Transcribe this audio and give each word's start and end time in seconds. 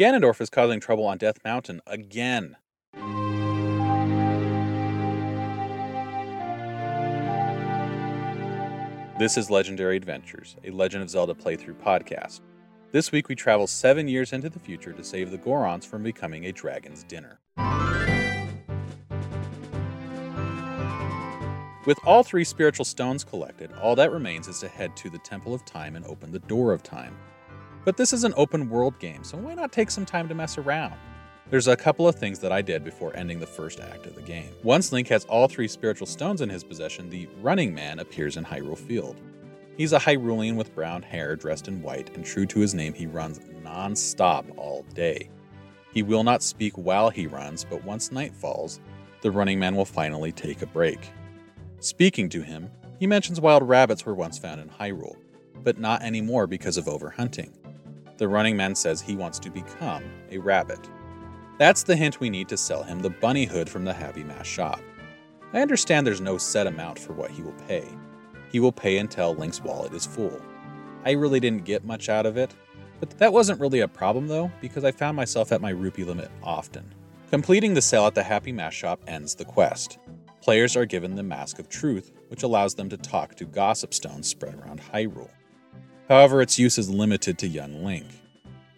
Ganondorf 0.00 0.40
is 0.40 0.48
causing 0.48 0.80
trouble 0.80 1.06
on 1.06 1.18
Death 1.18 1.44
Mountain 1.44 1.82
again. 1.86 2.56
This 9.18 9.36
is 9.36 9.50
Legendary 9.50 9.98
Adventures, 9.98 10.56
a 10.64 10.70
Legend 10.70 11.02
of 11.02 11.10
Zelda 11.10 11.34
playthrough 11.34 11.74
podcast. 11.82 12.40
This 12.92 13.12
week 13.12 13.28
we 13.28 13.34
travel 13.34 13.66
seven 13.66 14.08
years 14.08 14.32
into 14.32 14.48
the 14.48 14.58
future 14.58 14.94
to 14.94 15.04
save 15.04 15.30
the 15.30 15.36
Gorons 15.36 15.84
from 15.84 16.02
becoming 16.02 16.46
a 16.46 16.52
dragon's 16.52 17.04
dinner. 17.04 17.38
With 21.84 21.98
all 22.06 22.22
three 22.22 22.44
spiritual 22.44 22.86
stones 22.86 23.22
collected, 23.22 23.70
all 23.74 23.94
that 23.96 24.12
remains 24.12 24.48
is 24.48 24.60
to 24.60 24.68
head 24.68 24.96
to 24.96 25.10
the 25.10 25.18
Temple 25.18 25.52
of 25.52 25.66
Time 25.66 25.94
and 25.94 26.06
open 26.06 26.32
the 26.32 26.38
Door 26.38 26.72
of 26.72 26.82
Time. 26.82 27.14
But 27.84 27.96
this 27.96 28.12
is 28.12 28.24
an 28.24 28.34
open 28.36 28.68
world 28.68 28.98
game, 28.98 29.24
so 29.24 29.38
why 29.38 29.54
not 29.54 29.72
take 29.72 29.90
some 29.90 30.04
time 30.04 30.28
to 30.28 30.34
mess 30.34 30.58
around? 30.58 30.94
There's 31.48 31.66
a 31.66 31.76
couple 31.76 32.06
of 32.06 32.14
things 32.14 32.38
that 32.40 32.52
I 32.52 32.62
did 32.62 32.84
before 32.84 33.16
ending 33.16 33.40
the 33.40 33.46
first 33.46 33.80
act 33.80 34.06
of 34.06 34.14
the 34.14 34.22
game. 34.22 34.52
Once 34.62 34.92
Link 34.92 35.08
has 35.08 35.24
all 35.24 35.48
three 35.48 35.66
spiritual 35.66 36.06
stones 36.06 36.42
in 36.42 36.48
his 36.48 36.62
possession, 36.62 37.10
the 37.10 37.26
Running 37.40 37.74
Man 37.74 37.98
appears 37.98 38.36
in 38.36 38.44
Hyrule 38.44 38.78
Field. 38.78 39.16
He's 39.76 39.92
a 39.92 39.98
Hyrulean 39.98 40.56
with 40.56 40.74
brown 40.74 41.02
hair, 41.02 41.34
dressed 41.34 41.66
in 41.66 41.82
white, 41.82 42.14
and 42.14 42.24
true 42.24 42.46
to 42.46 42.60
his 42.60 42.74
name, 42.74 42.92
he 42.92 43.06
runs 43.06 43.40
non 43.64 43.96
stop 43.96 44.44
all 44.56 44.84
day. 44.94 45.30
He 45.92 46.02
will 46.02 46.22
not 46.22 46.42
speak 46.42 46.74
while 46.76 47.10
he 47.10 47.26
runs, 47.26 47.64
but 47.64 47.82
once 47.82 48.12
night 48.12 48.34
falls, 48.34 48.78
the 49.22 49.30
Running 49.30 49.58
Man 49.58 49.74
will 49.74 49.84
finally 49.84 50.32
take 50.32 50.62
a 50.62 50.66
break. 50.66 51.10
Speaking 51.80 52.28
to 52.28 52.42
him, 52.42 52.70
he 52.98 53.06
mentions 53.06 53.40
wild 53.40 53.66
rabbits 53.66 54.04
were 54.04 54.14
once 54.14 54.38
found 54.38 54.60
in 54.60 54.68
Hyrule, 54.68 55.16
but 55.64 55.78
not 55.78 56.02
anymore 56.02 56.46
because 56.46 56.76
of 56.76 56.84
overhunting. 56.84 57.50
The 58.20 58.28
Running 58.28 58.54
Man 58.54 58.74
says 58.74 59.00
he 59.00 59.16
wants 59.16 59.38
to 59.38 59.50
become 59.50 60.04
a 60.30 60.36
rabbit. 60.36 60.90
That's 61.56 61.82
the 61.84 61.96
hint 61.96 62.20
we 62.20 62.28
need 62.28 62.50
to 62.50 62.56
sell 62.58 62.82
him 62.82 62.98
the 63.00 63.08
bunny 63.08 63.46
hood 63.46 63.66
from 63.66 63.86
the 63.86 63.94
Happy 63.94 64.22
Mask 64.22 64.44
shop. 64.44 64.82
I 65.54 65.62
understand 65.62 66.06
there's 66.06 66.20
no 66.20 66.36
set 66.36 66.66
amount 66.66 66.98
for 66.98 67.14
what 67.14 67.30
he 67.30 67.40
will 67.40 67.54
pay. 67.66 67.88
He 68.52 68.60
will 68.60 68.72
pay 68.72 68.98
until 68.98 69.34
Link's 69.34 69.62
wallet 69.62 69.94
is 69.94 70.04
full. 70.04 70.38
I 71.06 71.12
really 71.12 71.40
didn't 71.40 71.64
get 71.64 71.86
much 71.86 72.10
out 72.10 72.26
of 72.26 72.36
it, 72.36 72.54
but 73.00 73.08
that 73.16 73.32
wasn't 73.32 73.58
really 73.58 73.80
a 73.80 73.88
problem 73.88 74.28
though, 74.28 74.52
because 74.60 74.84
I 74.84 74.92
found 74.92 75.16
myself 75.16 75.50
at 75.50 75.62
my 75.62 75.70
rupee 75.70 76.04
limit 76.04 76.30
often. 76.42 76.94
Completing 77.30 77.72
the 77.72 77.80
sale 77.80 78.06
at 78.06 78.14
the 78.14 78.22
Happy 78.22 78.52
Mask 78.52 78.76
shop 78.76 79.00
ends 79.06 79.34
the 79.34 79.46
quest. 79.46 79.96
Players 80.42 80.76
are 80.76 80.84
given 80.84 81.14
the 81.14 81.22
Mask 81.22 81.58
of 81.58 81.70
Truth, 81.70 82.12
which 82.28 82.42
allows 82.42 82.74
them 82.74 82.90
to 82.90 82.98
talk 82.98 83.34
to 83.36 83.46
gossip 83.46 83.94
stones 83.94 84.28
spread 84.28 84.56
around 84.56 84.82
Hyrule. 84.92 85.30
However, 86.10 86.42
its 86.42 86.58
use 86.58 86.76
is 86.76 86.90
limited 86.90 87.38
to 87.38 87.46
young 87.46 87.84
Link. 87.84 88.04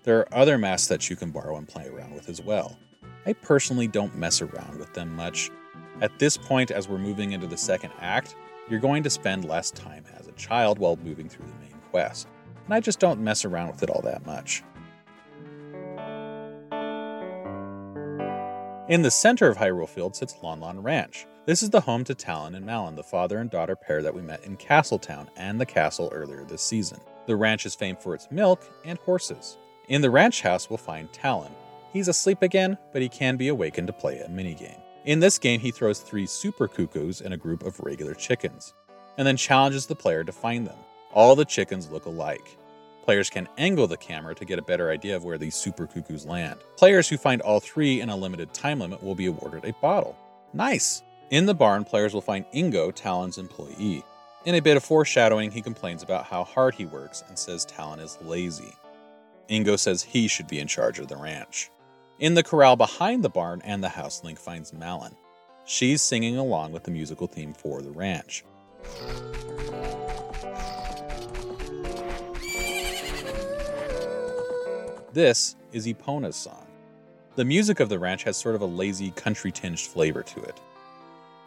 There 0.05 0.19
are 0.19 0.35
other 0.35 0.59
masks 0.59 0.89
that 0.89 1.09
you 1.09 1.15
can 1.15 1.31
borrow 1.31 1.57
and 1.57 1.69
play 1.69 1.87
around 1.87 2.13
with 2.13 2.29
as 2.29 2.43
well. 2.43 2.77
I 3.25 3.35
personally 3.35 3.87
don't 3.87 4.17
mess 4.17 4.43
around 4.43 4.81
with 4.81 4.93
them 4.95 5.15
much. 5.15 5.51
At 6.01 6.19
this 6.19 6.37
point, 6.37 6.73
as 6.73 6.89
we're 6.89 6.99
moving 6.99 7.31
into 7.31 7.47
the 7.47 7.57
second 7.57 7.93
act, 8.01 8.35
you're 8.69 8.81
going 8.81 9.05
to 9.05 9.11
spend 9.11 9.45
less 9.45 9.71
time 9.71 10.05
as 10.19 10.27
a 10.27 10.33
child 10.33 10.81
while 10.81 10.97
moving 10.97 11.29
through 11.29 11.47
the 11.47 11.65
main 11.65 11.81
quest, 11.91 12.27
and 12.65 12.75
I 12.75 12.81
just 12.81 12.99
don't 12.99 13.21
mess 13.21 13.45
around 13.45 13.69
with 13.69 13.85
it 13.85 13.91
all 13.91 14.03
that 14.03 14.27
much. 14.27 14.65
In 18.89 19.03
the 19.03 19.11
center 19.11 19.49
of 19.49 19.57
Hyrule 19.57 19.89
Field 19.89 20.17
sits 20.17 20.35
Lon 20.43 20.59
Lon 20.59 20.83
Ranch. 20.83 21.27
This 21.47 21.63
is 21.63 21.71
the 21.71 21.81
home 21.81 22.03
to 22.05 22.15
Talon 22.15 22.57
and 22.57 22.67
Malon, 22.67 22.97
the 22.97 23.05
father 23.05 23.39
and 23.39 23.51
daughter 23.51 23.77
pair 23.77 24.03
that 24.03 24.15
we 24.15 24.23
met 24.23 24.45
in 24.45 24.57
Castletown 24.57 25.31
and 25.37 25.61
the 25.61 25.67
castle 25.67 26.11
earlier 26.13 26.45
this 26.45 26.63
season. 26.63 26.99
The 27.27 27.37
ranch 27.37 27.67
is 27.67 27.77
famed 27.77 28.01
for 28.01 28.15
its 28.17 28.29
milk 28.33 28.65
and 28.85 28.99
horses. 28.99 29.59
In 29.89 30.01
the 30.01 30.11
ranch 30.11 30.43
house, 30.43 30.71
we'll 30.71 30.77
find 30.77 31.13
Talon. 31.13 31.53
He's 31.93 32.09
asleep 32.09 32.43
again, 32.43 32.79
but 32.93 33.03
he 33.03 33.09
can 33.09 33.37
be 33.37 33.49
awakened 33.49 33.89
to 33.89 33.93
play 33.93 34.21
a 34.21 34.29
minigame. 34.29 34.81
In 35.05 35.21
this 35.21 35.39
game, 35.39 35.61
he 35.61 35.73
throws 35.73 36.01
three 36.01 36.27
super 36.27 36.69
cuckoos 36.69 37.21
and 37.21 37.35
a 37.35 37.39
group 37.39 37.65
of 37.65 37.81
regular 37.81 38.15
chickens, 38.15 38.73
and 39.19 39.27
then 39.27 39.37
challenges 39.37 39.87
the 39.87 39.97
player 39.97 40.23
to 40.23 40.33
find 40.33 40.67
them. 40.67 40.79
All 41.13 41.35
the 41.35 41.45
chickens 41.45 41.91
look 41.91 42.07
alike. 42.07 42.57
Players 43.05 43.29
can 43.29 43.49
angle 43.59 43.89
the 43.89 43.97
camera 43.97 44.35
to 44.37 44.45
get 44.45 44.61
a 44.61 44.63
better 44.63 44.91
idea 44.91 45.17
of 45.17 45.25
where 45.25 45.39
these 45.39 45.57
super 45.57 45.89
cuckoos 45.89 46.25
land. 46.25 46.61
Players 46.77 47.09
who 47.09 47.17
find 47.17 47.43
all 47.43 47.59
three 47.59 48.01
in 48.01 48.09
a 48.09 48.17
limited 48.17 48.55
time 48.55 48.79
limit 48.79 49.03
will 49.03 49.17
be 49.17 49.27
awarded 49.27 49.65
a 49.65 49.73
bottle. 49.83 50.17
Nice! 50.53 51.03
In 51.31 51.47
the 51.47 51.55
barn, 51.55 51.85
players 51.85 52.15
will 52.15 52.21
find 52.21 52.45
Ingo, 52.55 52.95
Talon's 52.95 53.39
employee. 53.39 54.05
In 54.45 54.55
a 54.55 54.61
bit 54.61 54.77
of 54.77 54.85
foreshadowing, 54.85 55.51
he 55.51 55.61
complains 55.63 56.03
about 56.03 56.27
how 56.27 56.45
hard 56.45 56.75
he 56.75 56.87
works 56.87 57.25
and 57.27 57.37
says 57.37 57.65
Talon 57.65 57.99
is 57.99 58.19
lazy. 58.23 58.75
Ingo 59.49 59.79
says 59.79 60.03
he 60.03 60.29
should 60.29 60.49
be 60.49 60.59
in 60.59 60.67
charge 60.67 60.99
of 60.99 61.09
the 61.09 61.17
ranch. 61.17 61.71
In 62.19 62.35
the 62.35 62.43
corral 62.43 62.77
behind 62.77 63.23
the 63.23 63.29
barn 63.29 63.61
and 63.65 63.83
the 63.83 63.89
house, 63.89 64.23
Link 64.23 64.39
finds 64.39 64.73
Malon. 64.73 65.17
She's 65.65 66.03
singing 66.03 66.37
along 66.37 66.73
with 66.73 66.85
the 66.85 66.91
musical 66.91 67.27
theme 67.27 67.55
for 67.55 67.83
the 67.83 67.91
ranch. 67.91 68.45
This 75.13 75.57
is 75.73 75.87
Epona's 75.87 76.37
song. 76.37 76.67
The 77.37 77.45
music 77.45 77.81
of 77.81 77.89
the 77.89 77.99
ranch 77.99 78.25
has 78.25 78.37
sort 78.37 78.55
of 78.55 78.63
a 78.63 78.67
lazy, 78.67 79.11
country 79.11 79.53
tinged 79.53 79.81
flavor 79.81 80.23
to 80.23 80.43
it. 80.43 80.61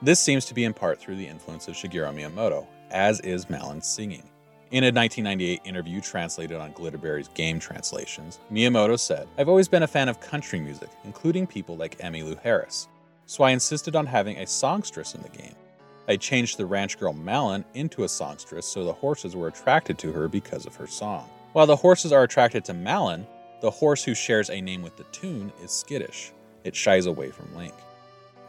This 0.02 0.20
seems 0.20 0.46
to 0.46 0.54
be 0.54 0.66
in 0.66 0.74
part 0.74 1.00
through 1.00 1.16
the 1.16 1.28
influence 1.28 1.68
of 1.68 1.76
Shigeru 1.76 2.14
Miyamoto, 2.14 2.68
as 2.92 3.20
is 3.22 3.50
Malon's 3.50 3.88
singing. 3.88 4.30
In 4.72 4.84
a 4.84 4.88
1998 4.88 5.62
interview 5.64 6.02
translated 6.02 6.58
on 6.58 6.74
Glitterberri's 6.74 7.28
game 7.30 7.60
translations, 7.60 8.40
Miyamoto 8.52 9.00
said, 9.00 9.28
I've 9.38 9.48
always 9.48 9.68
been 9.68 9.84
a 9.84 9.88
fan 9.88 10.10
of 10.10 10.20
country 10.20 10.60
music, 10.60 10.90
including 11.04 11.46
people 11.46 11.78
like 11.78 12.00
Emmylou 12.00 12.42
Harris, 12.42 12.88
so 13.28 13.44
I 13.44 13.52
insisted 13.52 13.96
on 13.96 14.08
having 14.08 14.38
a 14.38 14.48
songstress 14.48 15.14
in 15.14 15.22
the 15.22 15.30
game. 15.30 15.54
I 16.08 16.18
changed 16.18 16.58
the 16.58 16.66
ranch 16.66 16.98
girl 16.98 17.14
Malon 17.14 17.64
into 17.76 18.06
a 18.06 18.10
songstress 18.10 18.66
so 18.66 18.84
the 18.84 18.92
horses 18.92 19.36
were 19.36 19.48
attracted 19.48 20.00
to 20.00 20.12
her 20.14 20.28
because 20.28 20.66
of 20.66 20.76
her 20.78 20.88
song. 20.88 21.30
While 21.54 21.68
the 21.68 21.76
horses 21.76 22.12
are 22.12 22.24
attracted 22.24 22.66
to 22.66 22.74
Malon, 22.74 23.28
the 23.62 23.72
horse 23.72 24.04
who 24.04 24.16
shares 24.16 24.50
a 24.50 24.62
name 24.62 24.82
with 24.82 24.98
the 24.98 25.06
tune 25.06 25.54
is 25.64 25.70
skittish. 25.70 26.32
It 26.64 26.76
shies 26.76 27.06
away 27.06 27.30
from 27.30 27.56
Link. 27.56 27.74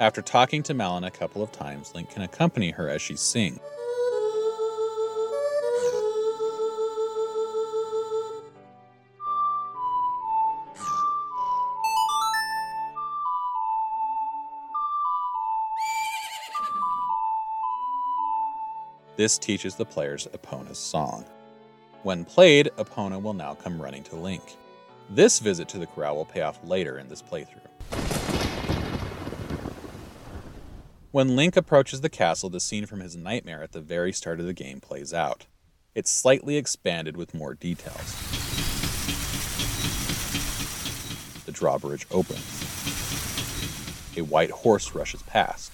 After 0.00 0.22
talking 0.22 0.62
to 0.62 0.74
Malon 0.74 1.04
a 1.04 1.10
couple 1.10 1.42
of 1.42 1.52
times, 1.52 1.94
Link 1.94 2.10
can 2.10 2.22
accompany 2.22 2.70
her 2.70 2.88
as 2.88 3.02
she 3.02 3.16
sings. 3.16 3.60
This 19.16 19.38
teaches 19.38 19.74
the 19.76 19.86
players 19.86 20.28
Epona's 20.34 20.78
song. 20.78 21.24
When 22.02 22.26
played, 22.26 22.70
Epona 22.76 23.20
will 23.20 23.32
now 23.32 23.54
come 23.54 23.80
running 23.80 24.02
to 24.04 24.16
Link. 24.16 24.42
This 25.08 25.38
visit 25.38 25.68
to 25.70 25.78
the 25.78 25.86
corral 25.86 26.16
will 26.16 26.26
pay 26.26 26.42
off 26.42 26.62
later 26.62 26.98
in 26.98 27.08
this 27.08 27.22
playthrough. 27.22 27.62
When 31.12 31.34
Link 31.34 31.56
approaches 31.56 32.02
the 32.02 32.10
castle, 32.10 32.50
the 32.50 32.60
scene 32.60 32.84
from 32.84 33.00
his 33.00 33.16
nightmare 33.16 33.62
at 33.62 33.72
the 33.72 33.80
very 33.80 34.12
start 34.12 34.38
of 34.38 34.44
the 34.44 34.52
game 34.52 34.82
plays 34.82 35.14
out. 35.14 35.46
It's 35.94 36.10
slightly 36.10 36.58
expanded 36.58 37.16
with 37.16 37.32
more 37.32 37.54
details. 37.54 38.14
The 41.46 41.52
drawbridge 41.52 42.06
opens. 42.10 42.44
A 44.18 44.22
white 44.22 44.50
horse 44.50 44.94
rushes 44.94 45.22
past. 45.22 45.72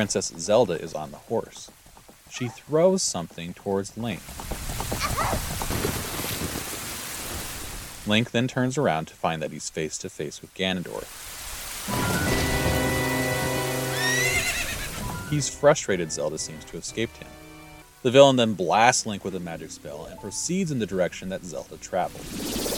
Princess 0.00 0.32
Zelda 0.38 0.80
is 0.80 0.94
on 0.94 1.10
the 1.10 1.18
horse. 1.18 1.70
She 2.30 2.48
throws 2.48 3.02
something 3.02 3.52
towards 3.52 3.98
Link. 3.98 4.22
Link 8.06 8.30
then 8.30 8.48
turns 8.48 8.78
around 8.78 9.08
to 9.08 9.14
find 9.14 9.42
that 9.42 9.52
he's 9.52 9.68
face 9.68 9.98
to 9.98 10.08
face 10.08 10.40
with 10.40 10.54
Ganondorf. 10.54 11.04
He's 15.28 15.50
frustrated 15.50 16.10
Zelda 16.10 16.38
seems 16.38 16.64
to 16.64 16.72
have 16.72 16.82
escaped 16.82 17.18
him. 17.18 17.28
The 18.00 18.10
villain 18.10 18.36
then 18.36 18.54
blasts 18.54 19.04
Link 19.04 19.22
with 19.22 19.34
a 19.34 19.40
magic 19.40 19.70
spell 19.70 20.06
and 20.06 20.18
proceeds 20.18 20.70
in 20.70 20.78
the 20.78 20.86
direction 20.86 21.28
that 21.28 21.44
Zelda 21.44 21.76
traveled. 21.76 22.69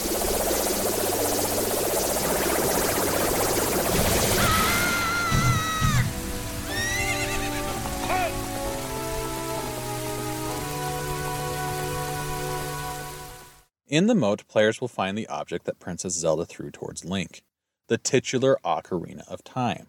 In 13.93 14.07
the 14.07 14.15
moat, 14.15 14.47
players 14.47 14.81
will 14.81 14.87
find 14.87 15.15
the 15.15 15.27
object 15.27 15.65
that 15.65 15.77
Princess 15.77 16.15
Zelda 16.15 16.45
threw 16.45 16.71
towards 16.71 17.05
Link, 17.05 17.43
the 17.89 17.99
titular 17.99 18.57
Ocarina 18.65 19.21
of 19.27 19.43
Time. 19.43 19.85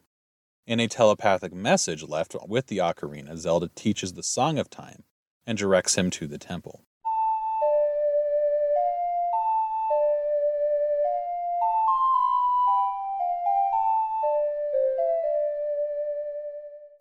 In 0.66 0.78
a 0.78 0.88
telepathic 0.88 1.54
message 1.54 2.02
left 2.02 2.36
with 2.46 2.66
the 2.66 2.76
Ocarina, 2.76 3.34
Zelda 3.38 3.70
teaches 3.74 4.12
the 4.12 4.22
Song 4.22 4.58
of 4.58 4.68
Time 4.68 5.04
and 5.46 5.56
directs 5.56 5.94
him 5.94 6.10
to 6.10 6.26
the 6.26 6.36
temple. 6.36 6.82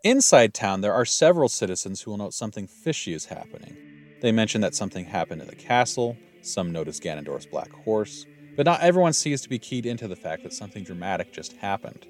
Inside 0.05 0.53
town, 0.53 0.79
there 0.79 0.93
are 0.93 1.03
several 1.03 1.49
citizens 1.49 2.03
who 2.03 2.11
will 2.11 2.19
note 2.19 2.33
something 2.33 2.65
fishy 2.65 3.11
is 3.11 3.25
happening. 3.25 3.75
They 4.21 4.31
mention 4.31 4.61
that 4.61 4.73
something 4.73 5.03
happened 5.03 5.41
in 5.41 5.47
the 5.47 5.55
castle, 5.57 6.15
some 6.45 6.71
notice 6.71 6.99
Ganondorf's 6.99 7.45
black 7.45 7.71
horse, 7.71 8.25
but 8.55 8.65
not 8.65 8.81
everyone 8.81 9.13
seems 9.13 9.41
to 9.41 9.49
be 9.49 9.59
keyed 9.59 9.85
into 9.85 10.07
the 10.07 10.15
fact 10.15 10.43
that 10.43 10.53
something 10.53 10.83
dramatic 10.83 11.31
just 11.31 11.53
happened. 11.59 12.07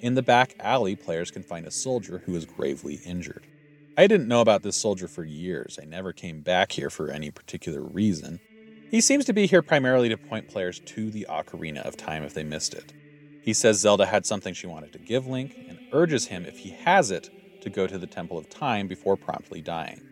In 0.00 0.14
the 0.14 0.22
back 0.22 0.54
alley, 0.58 0.96
players 0.96 1.30
can 1.30 1.42
find 1.42 1.66
a 1.66 1.70
soldier 1.70 2.22
who 2.26 2.34
is 2.34 2.44
gravely 2.46 2.96
injured. 2.96 3.48
I 3.96 4.06
didn't 4.06 4.28
know 4.28 4.40
about 4.40 4.62
this 4.62 4.76
soldier 4.76 5.08
for 5.08 5.24
years. 5.24 5.78
I 5.80 5.84
never 5.84 6.12
came 6.12 6.42
back 6.42 6.72
here 6.72 6.90
for 6.90 7.10
any 7.10 7.30
particular 7.30 7.82
reason. 7.84 8.40
He 8.88 9.00
seems 9.00 9.24
to 9.26 9.32
be 9.32 9.46
here 9.46 9.62
primarily 9.62 10.08
to 10.08 10.18
point 10.18 10.48
players 10.48 10.80
to 10.86 11.10
the 11.10 11.26
Ocarina 11.28 11.80
of 11.82 11.96
Time 11.96 12.22
if 12.24 12.34
they 12.34 12.44
missed 12.44 12.74
it. 12.74 12.94
He 13.40 13.52
says 13.54 13.80
Zelda 13.80 14.06
had 14.06 14.26
something 14.26 14.54
she 14.54 14.66
wanted 14.66 14.92
to 14.92 14.98
give 14.98 15.26
Link 15.26 15.56
and 15.66 15.80
urges 15.92 16.26
him, 16.26 16.44
if 16.44 16.58
he 16.58 16.70
has 16.70 17.10
it, 17.10 17.30
to 17.60 17.70
go 17.70 17.86
to 17.86 17.98
the 17.98 18.06
Temple 18.06 18.38
of 18.38 18.48
Time 18.48 18.86
before 18.88 19.16
promptly 19.16 19.62
dying. 19.62 20.09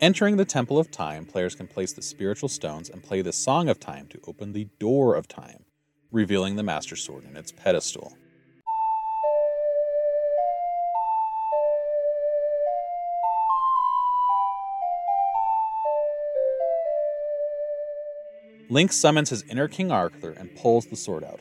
Entering 0.00 0.36
the 0.36 0.44
Temple 0.44 0.76
of 0.76 0.90
Time, 0.90 1.24
players 1.24 1.54
can 1.54 1.68
place 1.68 1.92
the 1.92 2.02
spiritual 2.02 2.48
stones 2.48 2.90
and 2.90 3.00
play 3.00 3.22
the 3.22 3.32
Song 3.32 3.68
of 3.68 3.78
Time 3.78 4.08
to 4.08 4.20
open 4.26 4.52
the 4.52 4.66
Door 4.80 5.14
of 5.14 5.28
Time, 5.28 5.64
revealing 6.10 6.56
the 6.56 6.64
Master 6.64 6.96
Sword 6.96 7.24
in 7.24 7.36
its 7.36 7.52
pedestal. 7.52 8.18
Link 18.68 18.92
summons 18.92 19.30
his 19.30 19.44
inner 19.48 19.68
King 19.68 19.92
Arthur 19.92 20.32
and 20.32 20.54
pulls 20.56 20.86
the 20.86 20.96
sword 20.96 21.22
out. 21.22 21.38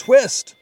Twist! 0.00 0.56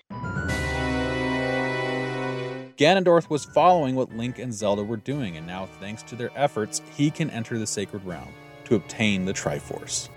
Ganondorf 2.77 3.31
was 3.31 3.45
following 3.45 3.95
what 3.95 4.17
Link 4.17 4.39
and 4.39 4.53
Zelda 4.53 4.83
were 4.83 4.97
doing, 4.97 5.37
and 5.37 5.47
now, 5.47 5.67
thanks 5.81 6.03
to 6.05 6.17
their 6.17 6.31
efforts, 6.37 6.83
he 6.97 7.11
can 7.11 7.31
enter 7.31 7.57
the 7.59 7.67
Sacred 7.67 8.05
Realm 8.05 8.29
to 8.65 8.75
obtain 8.75 9.25
the 9.25 9.33
Triforce. 9.33 10.09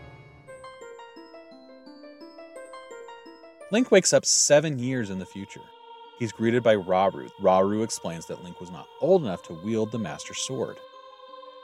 Link 3.72 3.92
wakes 3.92 4.12
up 4.12 4.26
seven 4.26 4.80
years 4.80 5.10
in 5.12 5.20
the 5.20 5.26
future. 5.26 5.62
He's 6.18 6.32
greeted 6.32 6.64
by 6.64 6.76
Rauru. 6.76 7.30
Rauru 7.42 7.84
explains 7.84 8.26
that 8.26 8.44
Link 8.44 8.60
was 8.60 8.72
not 8.72 8.88
old 9.02 9.24
enough 9.24 9.44
to 9.44 9.54
wield 9.64 9.92
the 9.92 10.00
Master 10.00 10.34
Sword. 10.34 10.78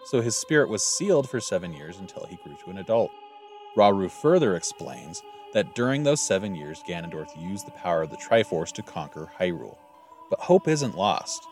So 0.06 0.22
his 0.22 0.36
spirit 0.36 0.70
was 0.70 0.84
sealed 0.84 1.30
for 1.30 1.40
seven 1.40 1.74
years 1.74 1.98
until 1.98 2.26
he 2.26 2.38
grew 2.38 2.56
to 2.64 2.70
an 2.70 2.78
adult. 2.78 3.12
Rauru 3.76 4.10
further 4.10 4.56
explains 4.56 5.22
that 5.54 5.76
during 5.76 6.04
those 6.04 6.22
seven 6.22 6.56
years, 6.56 6.84
Ganondorf 6.88 7.30
used 7.40 7.66
the 7.66 7.72
power 7.72 8.04
of 8.04 8.10
the 8.10 8.18
Triforce 8.18 8.72
to 8.74 8.84
conquer 8.84 9.32
Hyrule. 9.40 9.78
But 10.30 10.40
hope 10.40 10.68
isn't 10.68 10.96
lost. 10.96 11.46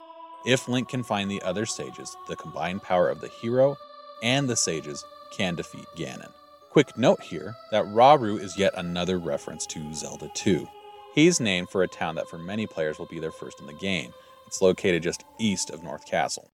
If 0.45 0.67
Link 0.67 0.89
can 0.89 1.03
find 1.03 1.29
the 1.29 1.41
other 1.41 1.65
sages, 1.65 2.15
the 2.27 2.35
combined 2.35 2.83
power 2.83 3.09
of 3.09 3.21
the 3.21 3.29
hero 3.29 3.77
and 4.21 4.47
the 4.47 4.55
sages 4.55 5.03
can 5.35 5.55
defeat 5.55 5.85
Ganon. 5.95 6.31
Quick 6.69 6.97
note 6.97 7.21
here 7.21 7.55
that 7.71 7.85
Rauru 7.85 8.39
is 8.39 8.57
yet 8.57 8.73
another 8.75 9.17
reference 9.17 9.65
to 9.67 9.93
Zelda 9.93 10.29
2. 10.33 10.67
He's 11.13 11.39
named 11.39 11.69
for 11.69 11.83
a 11.83 11.87
town 11.87 12.15
that 12.15 12.29
for 12.29 12.37
many 12.37 12.67
players 12.67 12.99
will 12.99 13.05
be 13.05 13.19
their 13.19 13.31
first 13.31 13.59
in 13.61 13.65
the 13.65 13.73
game. 13.73 14.13
It's 14.45 14.61
located 14.61 15.01
just 15.01 15.23
east 15.39 15.69
of 15.69 15.83
North 15.83 16.05
Castle. 16.05 16.51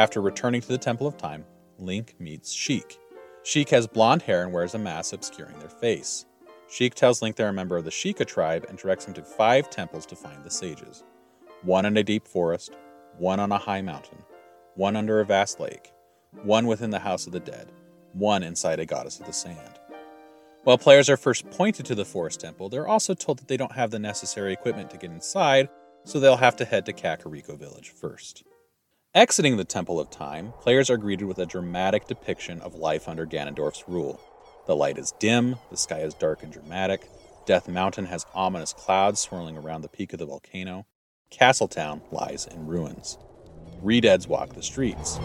After 0.00 0.22
returning 0.22 0.62
to 0.62 0.68
the 0.68 0.78
Temple 0.78 1.06
of 1.06 1.18
Time, 1.18 1.44
Link 1.76 2.14
meets 2.18 2.50
Sheik. 2.50 2.98
Sheik 3.42 3.68
has 3.68 3.86
blonde 3.86 4.22
hair 4.22 4.42
and 4.42 4.50
wears 4.50 4.74
a 4.74 4.78
mask 4.78 5.12
obscuring 5.12 5.58
their 5.58 5.68
face. 5.68 6.24
Sheik 6.70 6.94
tells 6.94 7.20
Link 7.20 7.36
they're 7.36 7.50
a 7.50 7.52
member 7.52 7.76
of 7.76 7.84
the 7.84 7.90
Sheikah 7.90 8.26
tribe 8.26 8.64
and 8.70 8.78
directs 8.78 9.04
him 9.04 9.12
to 9.12 9.22
five 9.22 9.68
temples 9.68 10.06
to 10.06 10.16
find 10.16 10.42
the 10.42 10.50
sages 10.50 11.04
one 11.60 11.84
in 11.84 11.98
a 11.98 12.02
deep 12.02 12.26
forest, 12.26 12.78
one 13.18 13.38
on 13.40 13.52
a 13.52 13.58
high 13.58 13.82
mountain, 13.82 14.24
one 14.74 14.96
under 14.96 15.20
a 15.20 15.26
vast 15.26 15.60
lake, 15.60 15.92
one 16.44 16.66
within 16.66 16.88
the 16.88 17.00
house 17.00 17.26
of 17.26 17.34
the 17.34 17.40
dead, 17.40 17.70
one 18.14 18.42
inside 18.42 18.80
a 18.80 18.86
goddess 18.86 19.20
of 19.20 19.26
the 19.26 19.34
sand. 19.34 19.78
While 20.64 20.78
players 20.78 21.10
are 21.10 21.18
first 21.18 21.50
pointed 21.50 21.84
to 21.84 21.94
the 21.94 22.06
forest 22.06 22.40
temple, 22.40 22.70
they're 22.70 22.88
also 22.88 23.12
told 23.12 23.38
that 23.40 23.48
they 23.48 23.58
don't 23.58 23.72
have 23.72 23.90
the 23.90 23.98
necessary 23.98 24.54
equipment 24.54 24.88
to 24.92 24.96
get 24.96 25.10
inside, 25.10 25.68
so 26.04 26.18
they'll 26.18 26.38
have 26.38 26.56
to 26.56 26.64
head 26.64 26.86
to 26.86 26.94
Kakariko 26.94 27.58
Village 27.58 27.90
first. 27.90 28.44
Exiting 29.12 29.56
the 29.56 29.64
Temple 29.64 29.98
of 29.98 30.08
Time, 30.08 30.52
players 30.60 30.88
are 30.88 30.96
greeted 30.96 31.24
with 31.24 31.40
a 31.40 31.44
dramatic 31.44 32.06
depiction 32.06 32.60
of 32.60 32.76
life 32.76 33.08
under 33.08 33.26
Ganondorf's 33.26 33.82
rule. 33.88 34.20
The 34.68 34.76
light 34.76 34.98
is 34.98 35.12
dim, 35.18 35.56
the 35.68 35.76
sky 35.76 35.98
is 36.02 36.14
dark 36.14 36.44
and 36.44 36.52
dramatic, 36.52 37.10
Death 37.44 37.66
Mountain 37.66 38.04
has 38.04 38.24
ominous 38.34 38.72
clouds 38.72 39.18
swirling 39.18 39.58
around 39.58 39.82
the 39.82 39.88
peak 39.88 40.12
of 40.12 40.20
the 40.20 40.26
volcano, 40.26 40.86
Castletown 41.28 42.02
lies 42.12 42.46
in 42.46 42.68
ruins. 42.68 43.18
Redeads 43.82 44.28
walk 44.28 44.54
the 44.54 44.62
streets. 44.62 45.18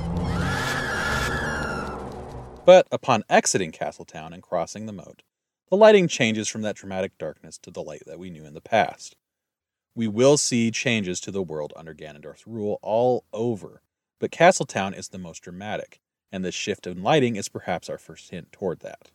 But 2.65 2.87
upon 2.91 3.23
exiting 3.29 3.71
Castletown 3.71 4.33
and 4.33 4.41
crossing 4.41 4.87
the 4.87 4.93
moat, 4.93 5.21
the 5.69 5.77
lighting 5.77 6.07
changes 6.07 6.47
from 6.47 6.63
that 6.63 6.75
dramatic 6.75 7.19
darkness 7.19 7.59
to 7.59 7.69
the 7.69 7.83
light 7.83 8.01
that 8.07 8.17
we 8.17 8.31
knew 8.31 8.45
in 8.45 8.55
the 8.55 8.61
past. 8.61 9.15
We 9.97 10.09
will 10.09 10.35
see 10.35 10.71
changes 10.71 11.21
to 11.21 11.31
the 11.31 11.41
world 11.41 11.71
under 11.73 11.93
Ganondorf's 11.93 12.45
rule 12.45 12.79
all 12.81 13.23
over, 13.31 13.81
but 14.19 14.29
Castletown 14.29 14.93
is 14.93 15.07
the 15.07 15.17
most 15.17 15.41
dramatic, 15.41 16.01
and 16.33 16.43
the 16.43 16.51
shift 16.51 16.85
in 16.85 17.01
lighting 17.01 17.37
is 17.37 17.47
perhaps 17.47 17.89
our 17.89 17.97
first 17.97 18.29
hint 18.29 18.51
toward 18.51 18.81
that. 18.81 19.11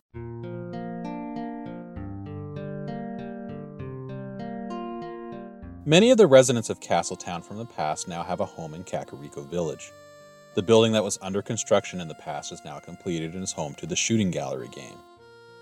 Many 5.84 6.10
of 6.10 6.16
the 6.16 6.26
residents 6.26 6.70
of 6.70 6.80
Castletown 6.80 7.42
from 7.42 7.58
the 7.58 7.66
past 7.66 8.08
now 8.08 8.22
have 8.22 8.40
a 8.40 8.46
home 8.46 8.72
in 8.72 8.82
Kakariko 8.82 9.46
Village. 9.50 9.92
The 10.54 10.62
building 10.62 10.92
that 10.92 11.04
was 11.04 11.18
under 11.20 11.42
construction 11.42 12.00
in 12.00 12.08
the 12.08 12.14
past 12.14 12.52
is 12.52 12.64
now 12.64 12.78
completed 12.78 13.34
and 13.34 13.42
is 13.42 13.52
home 13.52 13.74
to 13.74 13.86
the 13.86 13.96
Shooting 13.96 14.30
Gallery 14.30 14.68
game. 14.68 14.96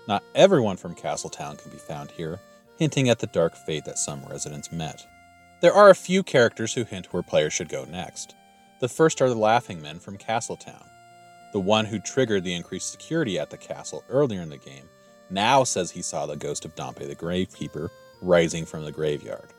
Not 0.07 0.23
everyone 0.33 0.77
from 0.77 0.95
Castletown 0.95 1.57
can 1.57 1.71
be 1.71 1.77
found 1.77 2.09
here, 2.11 2.39
hinting 2.79 3.09
at 3.09 3.19
the 3.19 3.27
dark 3.27 3.55
fate 3.55 3.85
that 3.85 3.99
some 3.99 4.25
residents 4.25 4.71
met. 4.71 5.05
There 5.61 5.73
are 5.73 5.89
a 5.89 5.95
few 5.95 6.23
characters 6.23 6.73
who 6.73 6.85
hint 6.85 7.13
where 7.13 7.21
players 7.21 7.53
should 7.53 7.69
go 7.69 7.83
next. 7.83 8.33
The 8.79 8.87
first 8.87 9.21
are 9.21 9.27
the 9.27 9.35
Laughing 9.35 9.81
Men 9.81 9.99
from 9.99 10.17
Castletown. 10.17 10.85
The 11.51 11.59
one 11.59 11.85
who 11.85 11.99
triggered 11.99 12.45
the 12.45 12.53
increased 12.53 12.91
security 12.91 13.37
at 13.37 13.49
the 13.49 13.57
castle 13.57 14.05
earlier 14.09 14.41
in 14.41 14.49
the 14.49 14.57
game 14.57 14.85
now 15.29 15.65
says 15.65 15.91
he 15.91 16.01
saw 16.01 16.25
the 16.25 16.37
ghost 16.37 16.63
of 16.63 16.75
Dampé 16.75 17.07
the 17.07 17.15
Gravekeeper 17.15 17.89
rising 18.21 18.65
from 18.65 18.85
the 18.85 18.91
graveyard. 18.91 19.49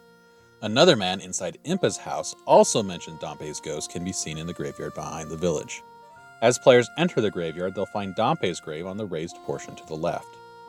Another 0.63 0.97
man 0.97 1.21
inside 1.21 1.59
Impa's 1.65 1.97
house 1.97 2.35
also 2.47 2.83
mentioned 2.83 3.21
Dampé's 3.21 3.61
ghost 3.61 3.91
can 3.91 4.05
be 4.05 4.13
seen 4.13 4.39
in 4.39 4.47
the 4.47 4.53
graveyard 4.53 4.95
behind 4.95 5.31
the 5.31 5.37
village. 5.37 5.83
As 6.43 6.59
players 6.59 6.89
enter 6.97 7.21
the 7.21 7.31
graveyard, 7.31 7.75
they'll 7.75 7.87
find 7.87 8.17
Dampé's 8.17 8.61
grave 8.61 8.87
on 8.87 8.97
the 8.97 9.07
raised 9.07 9.37
portion 9.45 9.75
to 9.77 9.87
the 9.87 9.95
left. 9.95 10.27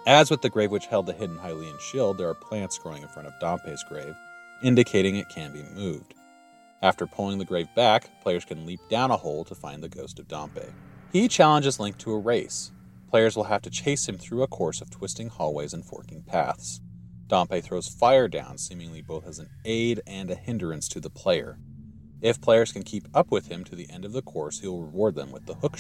As 0.07 0.31
with 0.31 0.41
the 0.41 0.49
grave 0.49 0.71
which 0.71 0.87
held 0.87 1.05
the 1.05 1.13
hidden 1.13 1.37
Hylian 1.37 1.79
shield, 1.79 2.17
there 2.17 2.27
are 2.27 2.33
plants 2.33 2.79
growing 2.79 3.03
in 3.03 3.07
front 3.09 3.27
of 3.27 3.33
Dampé's 3.39 3.83
grave, 3.83 4.15
indicating 4.63 5.15
it 5.15 5.29
can 5.29 5.53
be 5.53 5.61
moved. 5.75 6.15
After 6.81 7.05
pulling 7.05 7.37
the 7.37 7.45
grave 7.45 7.67
back, 7.75 8.09
players 8.23 8.43
can 8.43 8.65
leap 8.65 8.79
down 8.89 9.11
a 9.11 9.17
hole 9.17 9.43
to 9.45 9.53
find 9.53 9.83
the 9.83 9.89
ghost 9.89 10.17
of 10.17 10.27
Dampé. 10.27 10.71
He 11.13 11.27
challenges 11.27 11.79
Link 11.79 11.99
to 11.99 12.13
a 12.13 12.17
race. 12.17 12.71
Players 13.11 13.35
will 13.35 13.43
have 13.43 13.61
to 13.61 13.69
chase 13.69 14.09
him 14.09 14.17
through 14.17 14.41
a 14.41 14.47
course 14.47 14.81
of 14.81 14.89
twisting 14.89 15.29
hallways 15.29 15.73
and 15.73 15.85
forking 15.85 16.23
paths. 16.23 16.81
Dampé 17.27 17.63
throws 17.63 17.87
fire 17.87 18.27
down, 18.27 18.57
seemingly 18.57 19.03
both 19.03 19.27
as 19.27 19.37
an 19.37 19.49
aid 19.65 20.01
and 20.07 20.31
a 20.31 20.35
hindrance 20.35 20.87
to 20.87 20.99
the 20.99 21.11
player. 21.11 21.59
If 22.21 22.41
players 22.41 22.71
can 22.71 22.83
keep 22.83 23.07
up 23.13 23.29
with 23.29 23.47
him 23.47 23.63
to 23.65 23.75
the 23.75 23.89
end 23.91 24.05
of 24.05 24.13
the 24.13 24.23
course, 24.23 24.61
he 24.61 24.67
will 24.67 24.81
reward 24.81 25.13
them 25.13 25.31
with 25.31 25.45
the 25.45 25.55
hook 25.55 25.77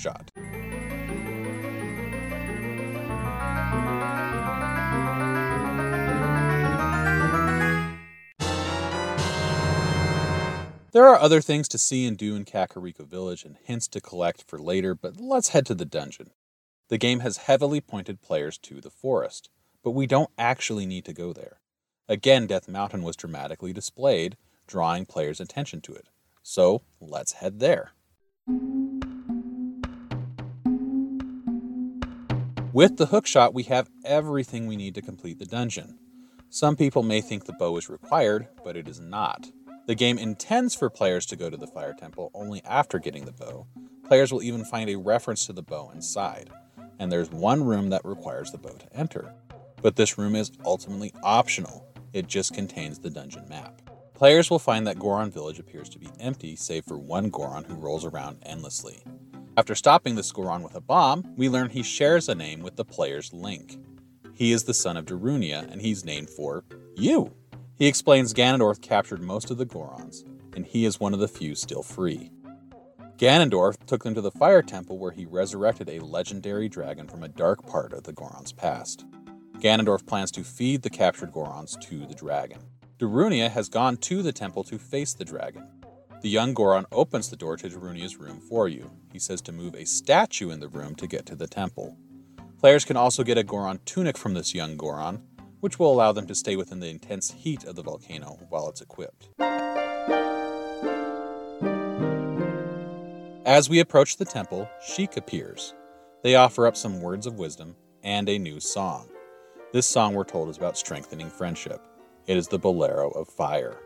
There 10.91 11.07
are 11.07 11.19
other 11.19 11.41
things 11.41 11.67
to 11.69 11.77
see 11.77 12.05
and 12.05 12.17
do 12.17 12.35
in 12.35 12.45
Kakariko 12.45 13.07
Village 13.07 13.45
and 13.45 13.57
hints 13.63 13.87
to 13.89 14.01
collect 14.01 14.43
for 14.47 14.59
later, 14.59 14.93
but 14.93 15.19
let's 15.19 15.49
head 15.49 15.65
to 15.67 15.75
the 15.75 15.85
dungeon. 15.85 16.31
The 16.89 16.97
game 16.97 17.21
has 17.21 17.37
heavily 17.37 17.79
pointed 17.79 18.21
players 18.21 18.57
to 18.59 18.81
the 18.81 18.89
forest 18.89 19.49
but 19.83 19.91
we 19.91 20.07
don't 20.07 20.29
actually 20.37 20.85
need 20.85 21.05
to 21.05 21.13
go 21.13 21.33
there. 21.33 21.59
Again, 22.07 22.47
Death 22.47 22.67
Mountain 22.67 23.03
was 23.03 23.15
dramatically 23.15 23.73
displayed, 23.73 24.37
drawing 24.67 25.05
players' 25.05 25.39
attention 25.39 25.81
to 25.81 25.93
it. 25.93 26.07
So 26.43 26.81
let's 26.99 27.33
head 27.33 27.59
there. 27.59 27.91
With 32.73 32.97
the 32.97 33.07
hookshot, 33.07 33.53
we 33.53 33.63
have 33.63 33.89
everything 34.05 34.65
we 34.65 34.77
need 34.77 34.95
to 34.95 35.01
complete 35.01 35.39
the 35.39 35.45
dungeon. 35.45 35.97
Some 36.49 36.75
people 36.75 37.03
may 37.03 37.21
think 37.21 37.45
the 37.45 37.53
bow 37.53 37.77
is 37.77 37.89
required, 37.89 38.47
but 38.63 38.75
it 38.75 38.87
is 38.87 38.99
not. 38.99 39.51
The 39.91 39.95
game 39.95 40.17
intends 40.17 40.73
for 40.73 40.89
players 40.89 41.25
to 41.25 41.35
go 41.35 41.49
to 41.49 41.57
the 41.57 41.67
Fire 41.67 41.93
Temple 41.93 42.31
only 42.33 42.63
after 42.63 42.97
getting 42.97 43.25
the 43.25 43.33
bow. 43.33 43.67
Players 44.07 44.31
will 44.31 44.41
even 44.41 44.63
find 44.63 44.89
a 44.89 44.95
reference 44.95 45.45
to 45.45 45.51
the 45.51 45.61
bow 45.61 45.91
inside, 45.93 46.49
and 46.97 47.11
there's 47.11 47.29
one 47.29 47.61
room 47.61 47.89
that 47.89 48.05
requires 48.05 48.51
the 48.51 48.57
bow 48.57 48.69
to 48.69 48.95
enter. 48.97 49.33
But 49.81 49.97
this 49.97 50.17
room 50.17 50.33
is 50.33 50.53
ultimately 50.63 51.13
optional, 51.23 51.85
it 52.13 52.27
just 52.27 52.53
contains 52.53 52.99
the 52.99 53.09
dungeon 53.09 53.45
map. 53.49 53.81
Players 54.13 54.49
will 54.49 54.59
find 54.59 54.87
that 54.87 54.97
Goron 54.97 55.29
Village 55.29 55.59
appears 55.59 55.89
to 55.89 55.99
be 55.99 56.07
empty, 56.21 56.55
save 56.55 56.85
for 56.85 56.97
one 56.97 57.29
Goron 57.29 57.65
who 57.65 57.73
rolls 57.73 58.05
around 58.05 58.37
endlessly. 58.43 59.03
After 59.57 59.75
stopping 59.75 60.15
this 60.15 60.31
Goron 60.31 60.63
with 60.63 60.75
a 60.75 60.79
bomb, 60.79 61.33
we 61.35 61.49
learn 61.49 61.69
he 61.69 61.83
shares 61.83 62.29
a 62.29 62.33
name 62.33 62.61
with 62.61 62.77
the 62.77 62.85
player's 62.85 63.33
Link. 63.33 63.75
He 64.35 64.53
is 64.53 64.63
the 64.63 64.73
son 64.73 64.95
of 64.95 65.03
Darunia, 65.03 65.69
and 65.69 65.81
he's 65.81 66.05
named 66.05 66.29
for 66.29 66.63
you. 66.95 67.33
He 67.81 67.87
explains 67.87 68.35
Ganondorf 68.35 68.79
captured 68.79 69.23
most 69.23 69.49
of 69.49 69.57
the 69.57 69.65
Gorons, 69.65 70.23
and 70.55 70.67
he 70.67 70.85
is 70.85 70.99
one 70.99 71.15
of 71.15 71.19
the 71.19 71.27
few 71.27 71.55
still 71.55 71.81
free. 71.81 72.29
Ganondorf 73.17 73.75
took 73.87 74.03
them 74.03 74.13
to 74.13 74.21
the 74.21 74.29
Fire 74.29 74.61
Temple 74.61 74.99
where 74.99 75.09
he 75.11 75.25
resurrected 75.25 75.89
a 75.89 75.99
legendary 75.99 76.69
dragon 76.69 77.07
from 77.07 77.23
a 77.23 77.27
dark 77.27 77.65
part 77.65 77.91
of 77.91 78.03
the 78.03 78.13
Goron's 78.13 78.51
past. 78.51 79.03
Ganondorf 79.57 80.05
plans 80.05 80.29
to 80.33 80.43
feed 80.43 80.83
the 80.83 80.91
captured 80.91 81.31
Gorons 81.31 81.75
to 81.81 82.05
the 82.05 82.13
dragon. 82.13 82.59
Darunia 82.99 83.49
has 83.49 83.67
gone 83.67 83.97
to 83.97 84.21
the 84.21 84.31
temple 84.31 84.63
to 84.65 84.77
face 84.77 85.15
the 85.15 85.25
dragon. 85.25 85.67
The 86.21 86.29
young 86.29 86.53
Goron 86.53 86.85
opens 86.91 87.31
the 87.31 87.35
door 87.35 87.57
to 87.57 87.67
Darunia's 87.67 88.17
room 88.17 88.39
for 88.41 88.67
you. 88.67 88.91
He 89.11 89.17
says 89.17 89.41
to 89.41 89.51
move 89.51 89.73
a 89.73 89.87
statue 89.87 90.51
in 90.51 90.59
the 90.59 90.69
room 90.69 90.93
to 90.97 91.07
get 91.07 91.25
to 91.25 91.35
the 91.35 91.47
temple. 91.47 91.97
Players 92.59 92.85
can 92.85 92.95
also 92.95 93.23
get 93.23 93.39
a 93.39 93.43
Goron 93.43 93.79
tunic 93.85 94.19
from 94.19 94.35
this 94.35 94.53
young 94.53 94.77
Goron, 94.77 95.23
which 95.61 95.79
will 95.79 95.91
allow 95.91 96.11
them 96.11 96.27
to 96.27 96.35
stay 96.35 96.55
within 96.55 96.79
the 96.79 96.89
intense 96.89 97.31
heat 97.31 97.63
of 97.63 97.75
the 97.75 97.83
volcano 97.83 98.37
while 98.49 98.67
it's 98.67 98.81
equipped. 98.81 99.29
As 103.45 103.69
we 103.69 103.79
approach 103.79 104.17
the 104.17 104.25
temple, 104.25 104.69
Sheik 104.85 105.17
appears. 105.17 105.73
They 106.23 106.35
offer 106.35 106.67
up 106.67 106.77
some 106.77 107.01
words 107.01 107.25
of 107.25 107.39
wisdom 107.39 107.75
and 108.03 108.29
a 108.29 108.37
new 108.37 108.59
song. 108.59 109.09
This 109.73 109.87
song, 109.87 110.13
we're 110.13 110.23
told, 110.23 110.49
is 110.49 110.57
about 110.57 110.77
strengthening 110.77 111.29
friendship. 111.29 111.81
It 112.27 112.37
is 112.37 112.47
the 112.47 112.59
Bolero 112.59 113.09
of 113.11 113.27
Fire. 113.27 113.77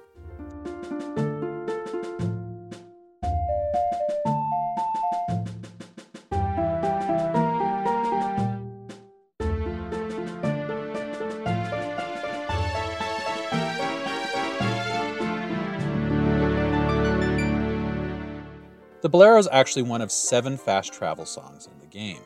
The 19.05 19.09
Bolero 19.09 19.37
is 19.37 19.47
actually 19.51 19.83
one 19.83 20.01
of 20.01 20.11
seven 20.11 20.57
fast 20.57 20.91
travel 20.91 21.27
songs 21.27 21.67
in 21.71 21.77
the 21.77 21.85
game. 21.85 22.23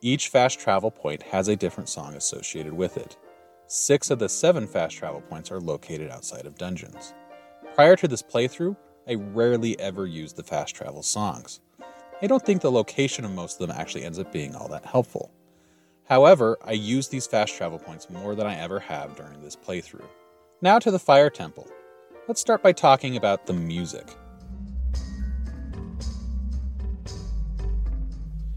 Each 0.00 0.28
fast 0.28 0.60
travel 0.60 0.92
point 0.92 1.24
has 1.24 1.48
a 1.48 1.56
different 1.56 1.88
song 1.88 2.14
associated 2.14 2.72
with 2.72 2.96
it. 2.96 3.16
Six 3.66 4.10
of 4.10 4.20
the 4.20 4.28
seven 4.28 4.68
fast 4.68 4.96
travel 4.96 5.22
points 5.22 5.50
are 5.50 5.58
located 5.58 6.12
outside 6.12 6.46
of 6.46 6.56
dungeons. 6.56 7.12
Prior 7.74 7.96
to 7.96 8.06
this 8.06 8.22
playthrough, 8.22 8.76
I 9.08 9.14
rarely 9.14 9.76
ever 9.80 10.06
used 10.06 10.36
the 10.36 10.44
fast 10.44 10.76
travel 10.76 11.02
songs. 11.02 11.58
I 12.22 12.28
don't 12.28 12.46
think 12.46 12.62
the 12.62 12.70
location 12.70 13.24
of 13.24 13.32
most 13.32 13.60
of 13.60 13.66
them 13.66 13.76
actually 13.76 14.04
ends 14.04 14.20
up 14.20 14.30
being 14.30 14.54
all 14.54 14.68
that 14.68 14.86
helpful. 14.86 15.32
However, 16.04 16.58
I 16.64 16.74
use 16.74 17.08
these 17.08 17.26
fast 17.26 17.56
travel 17.56 17.80
points 17.80 18.08
more 18.08 18.36
than 18.36 18.46
I 18.46 18.54
ever 18.54 18.78
have 18.78 19.16
during 19.16 19.42
this 19.42 19.56
playthrough. 19.56 20.06
Now 20.62 20.78
to 20.78 20.92
the 20.92 21.00
Fire 21.00 21.28
Temple. 21.28 21.68
Let's 22.28 22.40
start 22.40 22.62
by 22.62 22.70
talking 22.70 23.16
about 23.16 23.46
the 23.46 23.52
music. 23.52 24.16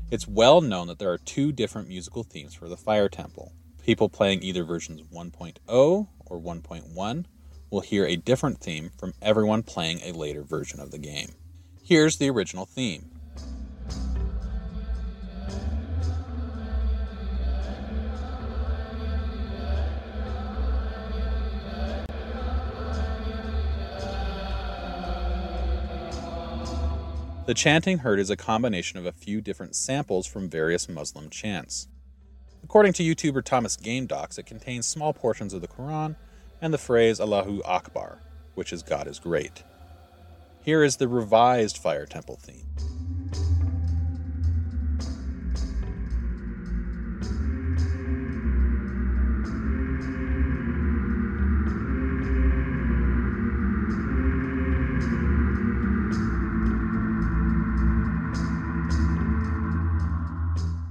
It's 0.10 0.26
well 0.26 0.62
known 0.62 0.88
that 0.88 1.00
there 1.00 1.12
are 1.12 1.18
two 1.18 1.52
different 1.52 1.90
musical 1.90 2.24
themes 2.24 2.54
for 2.54 2.70
the 2.70 2.78
Fire 2.78 3.10
Temple. 3.10 3.52
People 3.84 4.08
playing 4.08 4.42
either 4.42 4.64
versions 4.64 5.02
1.0 5.02 6.08
or 6.26 6.40
1.1 6.40 7.26
will 7.70 7.82
hear 7.82 8.06
a 8.06 8.16
different 8.16 8.60
theme 8.60 8.92
from 8.98 9.14
everyone 9.22 9.64
playing 9.64 10.00
a 10.00 10.14
later 10.14 10.44
version 10.44 10.80
of 10.80 10.92
the 10.92 10.98
game. 10.98 11.32
Here's 11.84 12.18
the 12.18 12.30
original 12.30 12.66
theme. 12.66 13.17
The 27.48 27.54
chanting 27.54 28.00
heard 28.00 28.20
is 28.20 28.30
a 28.30 28.36
combination 28.36 29.00
of 29.00 29.06
a 29.06 29.14
few 29.14 29.40
different 29.40 29.74
samples 29.74 30.28
from 30.28 30.50
various 30.50 30.90
Muslim 30.90 31.30
chants. 31.30 31.88
According 32.62 32.92
to 32.94 33.04
YouTuber 33.04 33.42
Thomas 33.46 33.78
Game 33.78 34.06
Docs, 34.06 34.38
it 34.38 34.46
contains 34.46 34.86
small 34.86 35.14
portions 35.14 35.54
of 35.54 35.62
the 35.62 35.68
Quran 35.70 36.18
and 36.62 36.74
the 36.74 36.78
phrase 36.78 37.22
Allahu 37.22 37.64
Akbar, 37.64 38.20
which 38.56 38.74
is 38.74 38.84
God 38.84 39.08
is 39.08 39.18
great. 39.18 39.64
Here 40.62 40.84
is 40.84 40.98
the 40.98 41.08
revised 41.08 41.78
Fire 41.78 42.06
Temple 42.06 42.36
theme. 42.36 42.68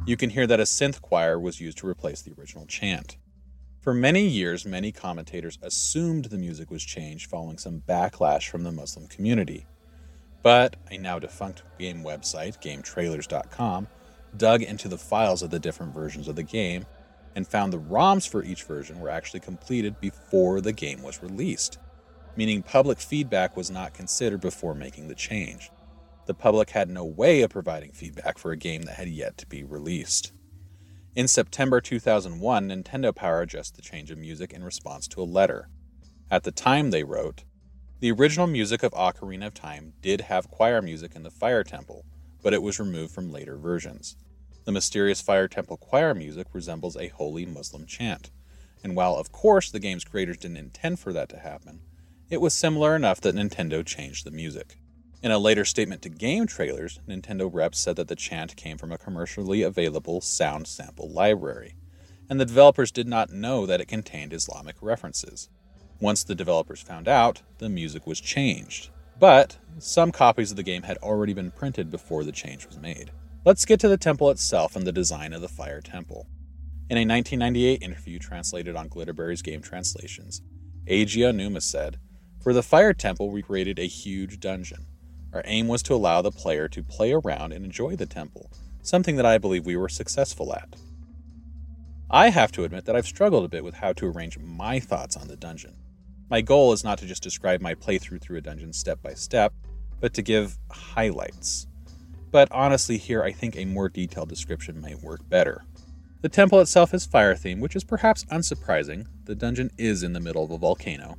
You 0.06 0.16
can 0.16 0.30
hear 0.30 0.46
that 0.46 0.60
a 0.60 0.62
synth 0.62 1.02
choir 1.02 1.38
was 1.38 1.60
used 1.60 1.78
to 1.78 1.88
replace 1.88 2.22
the 2.22 2.32
original 2.38 2.64
chant. 2.64 3.16
For 3.80 3.92
many 3.92 4.24
years, 4.24 4.64
many 4.64 4.92
commentators 4.92 5.58
assumed 5.62 6.26
the 6.26 6.38
music 6.38 6.70
was 6.70 6.84
changed 6.84 7.28
following 7.28 7.58
some 7.58 7.82
backlash 7.88 8.48
from 8.48 8.62
the 8.62 8.70
Muslim 8.70 9.08
community. 9.08 9.66
But 10.44 10.76
a 10.92 10.98
now 10.98 11.18
defunct 11.18 11.64
game 11.76 12.04
website, 12.04 12.62
GameTrailers.com, 12.62 13.88
dug 14.36 14.62
into 14.62 14.86
the 14.86 14.96
files 14.96 15.42
of 15.42 15.50
the 15.50 15.58
different 15.58 15.92
versions 15.92 16.28
of 16.28 16.36
the 16.36 16.44
game 16.44 16.86
and 17.34 17.46
found 17.46 17.72
the 17.72 17.80
ROMs 17.80 18.28
for 18.28 18.44
each 18.44 18.62
version 18.62 19.00
were 19.00 19.10
actually 19.10 19.40
completed 19.40 20.00
before 20.00 20.60
the 20.60 20.72
game 20.72 21.02
was 21.02 21.20
released, 21.20 21.78
meaning 22.36 22.62
public 22.62 23.00
feedback 23.00 23.56
was 23.56 23.72
not 23.72 23.92
considered 23.92 24.40
before 24.40 24.74
making 24.74 25.08
the 25.08 25.16
change 25.16 25.72
the 26.26 26.34
public 26.34 26.70
had 26.70 26.90
no 26.90 27.04
way 27.04 27.42
of 27.42 27.50
providing 27.50 27.92
feedback 27.92 28.38
for 28.38 28.52
a 28.52 28.56
game 28.56 28.82
that 28.82 28.96
had 28.96 29.08
yet 29.08 29.38
to 29.38 29.46
be 29.46 29.64
released. 29.64 30.32
In 31.14 31.28
September 31.28 31.80
2001, 31.80 32.68
Nintendo 32.68 33.14
Power 33.14 33.40
adjusted 33.40 33.76
the 33.76 33.82
change 33.82 34.10
of 34.10 34.18
music 34.18 34.52
in 34.52 34.62
response 34.62 35.08
to 35.08 35.22
a 35.22 35.24
letter. 35.24 35.70
At 36.30 36.42
the 36.42 36.52
time, 36.52 36.90
they 36.90 37.04
wrote, 37.04 37.44
The 38.00 38.12
original 38.12 38.46
music 38.46 38.82
of 38.82 38.92
Ocarina 38.92 39.46
of 39.46 39.54
Time 39.54 39.94
did 40.02 40.22
have 40.22 40.50
choir 40.50 40.82
music 40.82 41.14
in 41.14 41.22
the 41.22 41.30
Fire 41.30 41.64
Temple, 41.64 42.04
but 42.42 42.52
it 42.52 42.62
was 42.62 42.78
removed 42.78 43.14
from 43.14 43.32
later 43.32 43.56
versions. 43.56 44.16
The 44.64 44.72
mysterious 44.72 45.22
Fire 45.22 45.48
Temple 45.48 45.76
choir 45.76 46.12
music 46.12 46.48
resembles 46.52 46.96
a 46.96 47.08
holy 47.08 47.46
Muslim 47.46 47.86
chant, 47.86 48.30
and 48.82 48.94
while 48.94 49.14
of 49.14 49.32
course 49.32 49.70
the 49.70 49.78
game's 49.78 50.04
creators 50.04 50.38
didn't 50.38 50.56
intend 50.56 50.98
for 50.98 51.12
that 51.12 51.28
to 51.30 51.38
happen, 51.38 51.80
it 52.28 52.40
was 52.40 52.52
similar 52.52 52.96
enough 52.96 53.20
that 53.20 53.36
Nintendo 53.36 53.86
changed 53.86 54.26
the 54.26 54.32
music. 54.32 54.76
In 55.26 55.32
a 55.32 55.40
later 55.40 55.64
statement 55.64 56.02
to 56.02 56.08
game 56.08 56.46
trailers, 56.46 57.00
Nintendo 57.08 57.52
reps 57.52 57.80
said 57.80 57.96
that 57.96 58.06
the 58.06 58.14
chant 58.14 58.54
came 58.54 58.78
from 58.78 58.92
a 58.92 58.96
commercially 58.96 59.60
available 59.60 60.20
sound 60.20 60.68
sample 60.68 61.10
library, 61.10 61.74
and 62.30 62.38
the 62.38 62.44
developers 62.44 62.92
did 62.92 63.08
not 63.08 63.32
know 63.32 63.66
that 63.66 63.80
it 63.80 63.88
contained 63.88 64.32
Islamic 64.32 64.76
references. 64.80 65.48
Once 65.98 66.22
the 66.22 66.36
developers 66.36 66.80
found 66.80 67.08
out, 67.08 67.42
the 67.58 67.68
music 67.68 68.06
was 68.06 68.20
changed. 68.20 68.90
But 69.18 69.56
some 69.80 70.12
copies 70.12 70.52
of 70.52 70.56
the 70.56 70.62
game 70.62 70.84
had 70.84 70.96
already 70.98 71.32
been 71.32 71.50
printed 71.50 71.90
before 71.90 72.22
the 72.22 72.30
change 72.30 72.64
was 72.64 72.78
made. 72.78 73.10
Let's 73.44 73.64
get 73.64 73.80
to 73.80 73.88
the 73.88 73.96
temple 73.96 74.30
itself 74.30 74.76
and 74.76 74.86
the 74.86 74.92
design 74.92 75.32
of 75.32 75.40
the 75.40 75.48
Fire 75.48 75.80
Temple. 75.80 76.28
In 76.88 76.98
a 76.98 77.00
1998 77.00 77.82
interview 77.82 78.20
translated 78.20 78.76
on 78.76 78.88
Glitterberri's 78.88 79.42
game 79.42 79.60
translations, 79.60 80.40
Eiji 80.86 81.24
Aonuma 81.24 81.62
said, 81.62 81.98
For 82.44 82.52
the 82.52 82.62
Fire 82.62 82.94
Temple, 82.94 83.32
we 83.32 83.42
created 83.42 83.80
a 83.80 83.88
huge 83.88 84.38
dungeon. 84.38 84.86
Our 85.36 85.42
aim 85.44 85.68
was 85.68 85.82
to 85.82 85.94
allow 85.94 86.22
the 86.22 86.32
player 86.32 86.66
to 86.68 86.82
play 86.82 87.12
around 87.12 87.52
and 87.52 87.62
enjoy 87.62 87.94
the 87.94 88.06
temple, 88.06 88.50
something 88.80 89.16
that 89.16 89.26
I 89.26 89.36
believe 89.36 89.66
we 89.66 89.76
were 89.76 89.90
successful 89.90 90.54
at. 90.54 90.76
I 92.10 92.30
have 92.30 92.50
to 92.52 92.64
admit 92.64 92.86
that 92.86 92.96
I've 92.96 93.04
struggled 93.04 93.44
a 93.44 93.48
bit 93.48 93.62
with 93.62 93.74
how 93.74 93.92
to 93.92 94.06
arrange 94.06 94.38
my 94.38 94.80
thoughts 94.80 95.14
on 95.14 95.28
the 95.28 95.36
dungeon. 95.36 95.74
My 96.30 96.40
goal 96.40 96.72
is 96.72 96.84
not 96.84 96.96
to 97.00 97.06
just 97.06 97.22
describe 97.22 97.60
my 97.60 97.74
playthrough 97.74 98.22
through 98.22 98.38
a 98.38 98.40
dungeon 98.40 98.72
step 98.72 99.02
by 99.02 99.12
step, 99.12 99.52
but 100.00 100.14
to 100.14 100.22
give 100.22 100.56
highlights. 100.70 101.66
But 102.30 102.48
honestly, 102.50 102.96
here 102.96 103.22
I 103.22 103.30
think 103.30 103.58
a 103.58 103.66
more 103.66 103.90
detailed 103.90 104.30
description 104.30 104.80
might 104.80 105.02
work 105.02 105.20
better. 105.28 105.64
The 106.22 106.30
temple 106.30 106.62
itself 106.62 106.94
is 106.94 107.04
fire 107.04 107.34
themed, 107.34 107.60
which 107.60 107.76
is 107.76 107.84
perhaps 107.84 108.24
unsurprising. 108.30 109.06
The 109.26 109.34
dungeon 109.34 109.70
is 109.76 110.02
in 110.02 110.14
the 110.14 110.20
middle 110.20 110.44
of 110.44 110.50
a 110.50 110.56
volcano. 110.56 111.18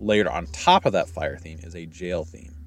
Layered 0.00 0.26
on 0.26 0.48
top 0.48 0.86
of 0.86 0.92
that 0.94 1.08
fire 1.08 1.36
theme 1.36 1.60
is 1.62 1.76
a 1.76 1.86
jail 1.86 2.24
theme. 2.24 2.57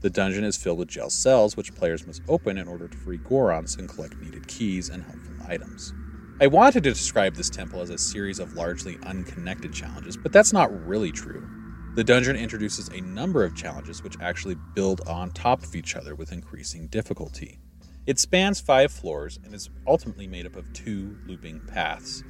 The 0.00 0.10
dungeon 0.10 0.44
is 0.44 0.56
filled 0.56 0.78
with 0.78 0.88
jail 0.88 1.10
cells, 1.10 1.56
which 1.56 1.74
players 1.74 2.06
must 2.06 2.22
open 2.28 2.56
in 2.56 2.68
order 2.68 2.86
to 2.86 2.96
free 2.96 3.18
Gorons 3.18 3.78
and 3.78 3.88
collect 3.88 4.16
needed 4.20 4.46
keys 4.46 4.88
and 4.88 5.02
helpful 5.02 5.34
items. 5.48 5.92
I 6.40 6.46
wanted 6.46 6.84
to 6.84 6.90
describe 6.90 7.34
this 7.34 7.50
temple 7.50 7.80
as 7.80 7.90
a 7.90 7.98
series 7.98 8.38
of 8.38 8.54
largely 8.54 8.96
unconnected 9.02 9.72
challenges, 9.72 10.16
but 10.16 10.32
that's 10.32 10.52
not 10.52 10.86
really 10.86 11.10
true. 11.10 11.48
The 11.96 12.04
dungeon 12.04 12.36
introduces 12.36 12.88
a 12.90 13.00
number 13.00 13.42
of 13.42 13.56
challenges 13.56 14.04
which 14.04 14.14
actually 14.20 14.54
build 14.72 15.00
on 15.08 15.32
top 15.32 15.64
of 15.64 15.74
each 15.74 15.96
other 15.96 16.14
with 16.14 16.30
increasing 16.30 16.86
difficulty. 16.86 17.58
It 18.06 18.20
spans 18.20 18.60
five 18.60 18.92
floors 18.92 19.40
and 19.44 19.52
is 19.52 19.68
ultimately 19.84 20.28
made 20.28 20.46
up 20.46 20.54
of 20.54 20.72
two 20.72 21.18
looping 21.26 21.60
paths. 21.66 22.22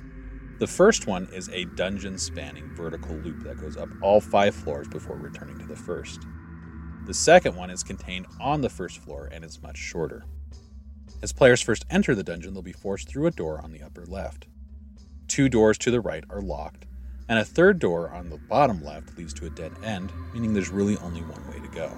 The 0.59 0.67
first 0.67 1.07
one 1.07 1.29
is 1.35 1.51
a 1.51 1.67
dungeon 1.67 2.17
spanning 2.17 2.75
vertical 2.75 3.15
loop 3.15 3.43
that 3.45 3.61
goes 3.61 3.77
up 3.77 3.91
all 4.01 4.23
five 4.23 4.55
floors 4.55 4.89
before 4.89 5.17
returning 5.17 5.59
to 5.59 5.67
the 5.67 5.77
first. 5.77 6.23
The 7.09 7.15
second 7.15 7.57
one 7.57 7.71
is 7.71 7.83
contained 7.83 8.27
on 8.39 8.61
the 8.61 8.69
first 8.69 8.99
floor 8.99 9.31
and 9.33 9.43
is 9.43 9.63
much 9.63 9.79
shorter. 9.79 10.27
As 11.23 11.33
players 11.33 11.63
first 11.63 11.87
enter 11.89 12.15
the 12.15 12.23
dungeon, 12.23 12.53
they'll 12.53 12.63
be 12.63 12.71
forced 12.75 13.09
through 13.09 13.27
a 13.27 13.31
door 13.31 13.63
on 13.63 13.73
the 13.73 13.81
upper 13.81 14.05
left. 14.05 14.47
Two 15.27 15.49
doors 15.49 15.79
to 15.79 15.91
the 15.91 16.03
right 16.03 16.23
are 16.29 16.43
locked, 16.43 16.85
and 17.27 17.39
a 17.39 17.47
third 17.47 17.79
door 17.79 18.11
on 18.11 18.29
the 18.29 18.37
bottom 18.37 18.85
left 18.85 19.17
leads 19.17 19.33
to 19.33 19.47
a 19.47 19.51
dead 19.51 19.73
end, 19.83 20.13
meaning 20.35 20.53
there's 20.53 20.69
really 20.69 20.99
only 20.99 21.23
one 21.23 21.49
way 21.49 21.59
to 21.67 21.75
go. 21.75 21.91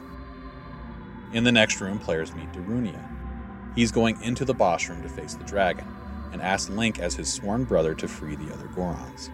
In 1.33 1.43
the 1.43 1.51
next 1.51 1.81
room, 1.81 1.99
players 1.99 2.33
meet 2.33 2.53
Darunia. 2.53 3.05
He's 3.75 3.91
going 3.91 4.23
into 4.23 4.45
the 4.45 4.55
boss 4.55 4.89
room 4.89 5.03
to 5.03 5.09
face 5.09 5.35
the 5.35 5.43
dragon, 5.43 5.89
and 6.33 6.41
asks 6.41 6.71
Link 6.71 7.01
as 7.01 7.17
his 7.17 7.33
sworn 7.33 7.65
brother 7.65 7.97
to 7.97 8.07
free 8.07 8.37
the 8.37 8.55
other 8.55 8.69
Gorons. 8.69 9.29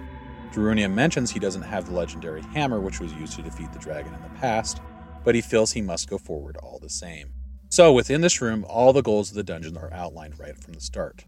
Darunia 0.54 0.90
mentions 0.90 1.30
he 1.30 1.38
doesn't 1.38 1.61
have 1.61 1.85
the 1.85 1.92
legendary 1.92 2.40
hammer 2.40 2.80
which 2.80 2.99
was 2.99 3.12
used 3.12 3.35
to 3.35 3.42
defeat 3.42 3.75
the 3.75 3.78
dragon 3.78 4.14
in 4.14 4.23
the 4.23 4.38
past, 4.40 4.80
but 5.26 5.35
he 5.35 5.40
feels 5.40 5.73
he 5.73 5.83
must 5.83 6.09
go 6.09 6.18
forward 6.18 6.56
all 6.59 6.78
the 6.78 6.88
same. 6.88 7.33
So, 7.68 7.92
within 7.92 8.21
this 8.21 8.40
room, 8.40 8.64
all 8.68 8.92
the 8.92 9.02
goals 9.02 9.30
of 9.30 9.35
the 9.35 9.42
dungeon 9.42 9.76
are 9.76 9.92
outlined 9.92 10.38
right 10.38 10.56
from 10.56 10.75
the 10.75 10.80
start. 10.80 11.25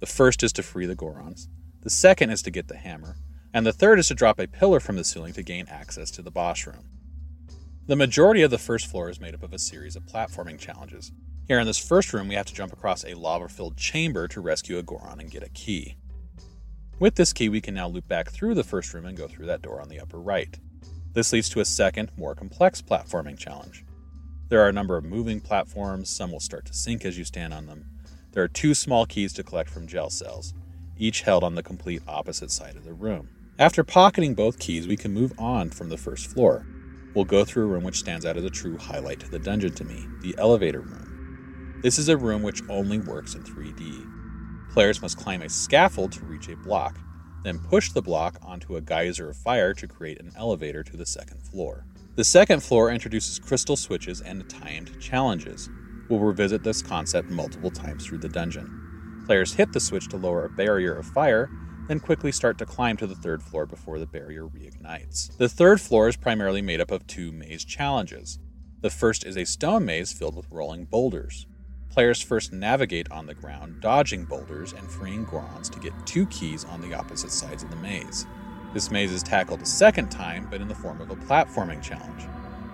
The 0.00 0.06
first 0.06 0.42
is 0.42 0.54
to 0.54 0.62
free 0.62 0.86
the 0.86 0.96
Gorons, 0.96 1.48
the 1.82 1.90
second 1.90 2.30
is 2.30 2.40
to 2.42 2.50
get 2.50 2.68
the 2.68 2.78
hammer, 2.78 3.16
and 3.52 3.66
the 3.66 3.72
third 3.72 3.98
is 3.98 4.08
to 4.08 4.14
drop 4.14 4.40
a 4.40 4.46
pillar 4.46 4.80
from 4.80 4.96
the 4.96 5.04
ceiling 5.04 5.34
to 5.34 5.42
gain 5.42 5.66
access 5.68 6.10
to 6.12 6.22
the 6.22 6.30
boss 6.30 6.66
room. 6.66 6.88
The 7.88 7.94
majority 7.94 8.40
of 8.40 8.50
the 8.50 8.56
first 8.56 8.86
floor 8.86 9.10
is 9.10 9.20
made 9.20 9.34
up 9.34 9.42
of 9.42 9.52
a 9.52 9.58
series 9.58 9.96
of 9.96 10.06
platforming 10.06 10.58
challenges. 10.58 11.12
Here 11.46 11.60
in 11.60 11.66
this 11.66 11.76
first 11.76 12.14
room, 12.14 12.28
we 12.28 12.36
have 12.36 12.46
to 12.46 12.54
jump 12.54 12.72
across 12.72 13.04
a 13.04 13.12
lava 13.12 13.48
filled 13.50 13.76
chamber 13.76 14.28
to 14.28 14.40
rescue 14.40 14.78
a 14.78 14.82
Goron 14.82 15.20
and 15.20 15.30
get 15.30 15.42
a 15.42 15.50
key. 15.50 15.98
With 16.98 17.16
this 17.16 17.34
key, 17.34 17.50
we 17.50 17.60
can 17.60 17.74
now 17.74 17.88
loop 17.88 18.08
back 18.08 18.30
through 18.30 18.54
the 18.54 18.64
first 18.64 18.94
room 18.94 19.04
and 19.04 19.18
go 19.18 19.28
through 19.28 19.46
that 19.46 19.60
door 19.60 19.82
on 19.82 19.90
the 19.90 20.00
upper 20.00 20.18
right. 20.18 20.58
This 21.14 21.32
leads 21.32 21.50
to 21.50 21.60
a 21.60 21.64
second, 21.64 22.10
more 22.16 22.34
complex 22.34 22.80
platforming 22.80 23.38
challenge. 23.38 23.84
There 24.48 24.60
are 24.60 24.68
a 24.68 24.72
number 24.72 24.96
of 24.96 25.04
moving 25.04 25.40
platforms, 25.40 26.08
some 26.08 26.32
will 26.32 26.40
start 26.40 26.64
to 26.66 26.74
sink 26.74 27.04
as 27.04 27.18
you 27.18 27.24
stand 27.24 27.52
on 27.52 27.66
them. 27.66 27.86
There 28.32 28.42
are 28.42 28.48
two 28.48 28.72
small 28.72 29.04
keys 29.04 29.34
to 29.34 29.42
collect 29.44 29.68
from 29.68 29.86
gel 29.86 30.08
cells, 30.08 30.54
each 30.96 31.22
held 31.22 31.44
on 31.44 31.54
the 31.54 31.62
complete 31.62 32.02
opposite 32.08 32.50
side 32.50 32.76
of 32.76 32.84
the 32.84 32.94
room. 32.94 33.28
After 33.58 33.84
pocketing 33.84 34.34
both 34.34 34.58
keys, 34.58 34.88
we 34.88 34.96
can 34.96 35.12
move 35.12 35.32
on 35.38 35.68
from 35.68 35.90
the 35.90 35.98
first 35.98 36.28
floor. 36.28 36.66
We'll 37.14 37.26
go 37.26 37.44
through 37.44 37.64
a 37.64 37.66
room 37.66 37.84
which 37.84 37.98
stands 37.98 38.24
out 38.24 38.38
as 38.38 38.44
a 38.44 38.50
true 38.50 38.78
highlight 38.78 39.20
to 39.20 39.30
the 39.30 39.38
dungeon 39.38 39.74
to 39.74 39.84
me 39.84 40.06
the 40.22 40.34
elevator 40.38 40.80
room. 40.80 41.80
This 41.82 41.98
is 41.98 42.08
a 42.08 42.16
room 42.16 42.42
which 42.42 42.62
only 42.70 42.98
works 42.98 43.34
in 43.34 43.42
3D. 43.42 44.72
Players 44.72 45.02
must 45.02 45.18
climb 45.18 45.42
a 45.42 45.48
scaffold 45.50 46.12
to 46.12 46.24
reach 46.24 46.48
a 46.48 46.56
block, 46.56 46.98
then 47.44 47.58
push 47.58 47.90
the 47.90 48.02
block 48.02 48.38
onto 48.42 48.76
a 48.76 48.80
geyser 48.80 49.30
of 49.30 49.36
fire 49.36 49.74
to 49.74 49.88
create 49.88 50.20
an 50.20 50.32
elevator 50.36 50.82
to 50.82 50.96
the 50.96 51.06
second 51.06 51.42
floor. 51.42 51.84
The 52.14 52.24
second 52.24 52.62
floor 52.62 52.90
introduces 52.90 53.38
crystal 53.38 53.76
switches 53.76 54.20
and 54.20 54.48
timed 54.48 55.00
challenges. 55.00 55.70
We'll 56.08 56.20
revisit 56.20 56.62
this 56.62 56.82
concept 56.82 57.30
multiple 57.30 57.70
times 57.70 58.04
through 58.04 58.18
the 58.18 58.28
dungeon. 58.28 59.22
Players 59.26 59.54
hit 59.54 59.72
the 59.72 59.80
switch 59.80 60.08
to 60.08 60.16
lower 60.16 60.44
a 60.44 60.50
barrier 60.50 60.94
of 60.94 61.06
fire, 61.06 61.48
then 61.88 62.00
quickly 62.00 62.32
start 62.32 62.58
to 62.58 62.66
climb 62.66 62.96
to 62.98 63.06
the 63.06 63.14
third 63.14 63.42
floor 63.42 63.66
before 63.66 63.98
the 63.98 64.06
barrier 64.06 64.46
reignites. 64.46 65.36
The 65.38 65.48
third 65.48 65.80
floor 65.80 66.08
is 66.08 66.16
primarily 66.16 66.62
made 66.62 66.80
up 66.80 66.90
of 66.90 67.06
two 67.06 67.32
maze 67.32 67.64
challenges. 67.64 68.38
The 68.82 68.90
first 68.90 69.24
is 69.24 69.36
a 69.36 69.46
stone 69.46 69.84
maze 69.84 70.12
filled 70.12 70.36
with 70.36 70.50
rolling 70.50 70.84
boulders. 70.84 71.46
Players 71.92 72.22
first 72.22 72.54
navigate 72.54 73.12
on 73.12 73.26
the 73.26 73.34
ground, 73.34 73.82
dodging 73.82 74.24
boulders 74.24 74.72
and 74.72 74.90
freeing 74.90 75.26
Gorons 75.26 75.68
to 75.68 75.78
get 75.78 75.92
two 76.06 76.24
keys 76.28 76.64
on 76.64 76.80
the 76.80 76.94
opposite 76.94 77.30
sides 77.30 77.62
of 77.62 77.68
the 77.68 77.76
maze. 77.76 78.26
This 78.72 78.90
maze 78.90 79.12
is 79.12 79.22
tackled 79.22 79.60
a 79.60 79.66
second 79.66 80.10
time, 80.10 80.48
but 80.50 80.62
in 80.62 80.68
the 80.68 80.74
form 80.74 81.02
of 81.02 81.10
a 81.10 81.16
platforming 81.16 81.82
challenge. 81.82 82.26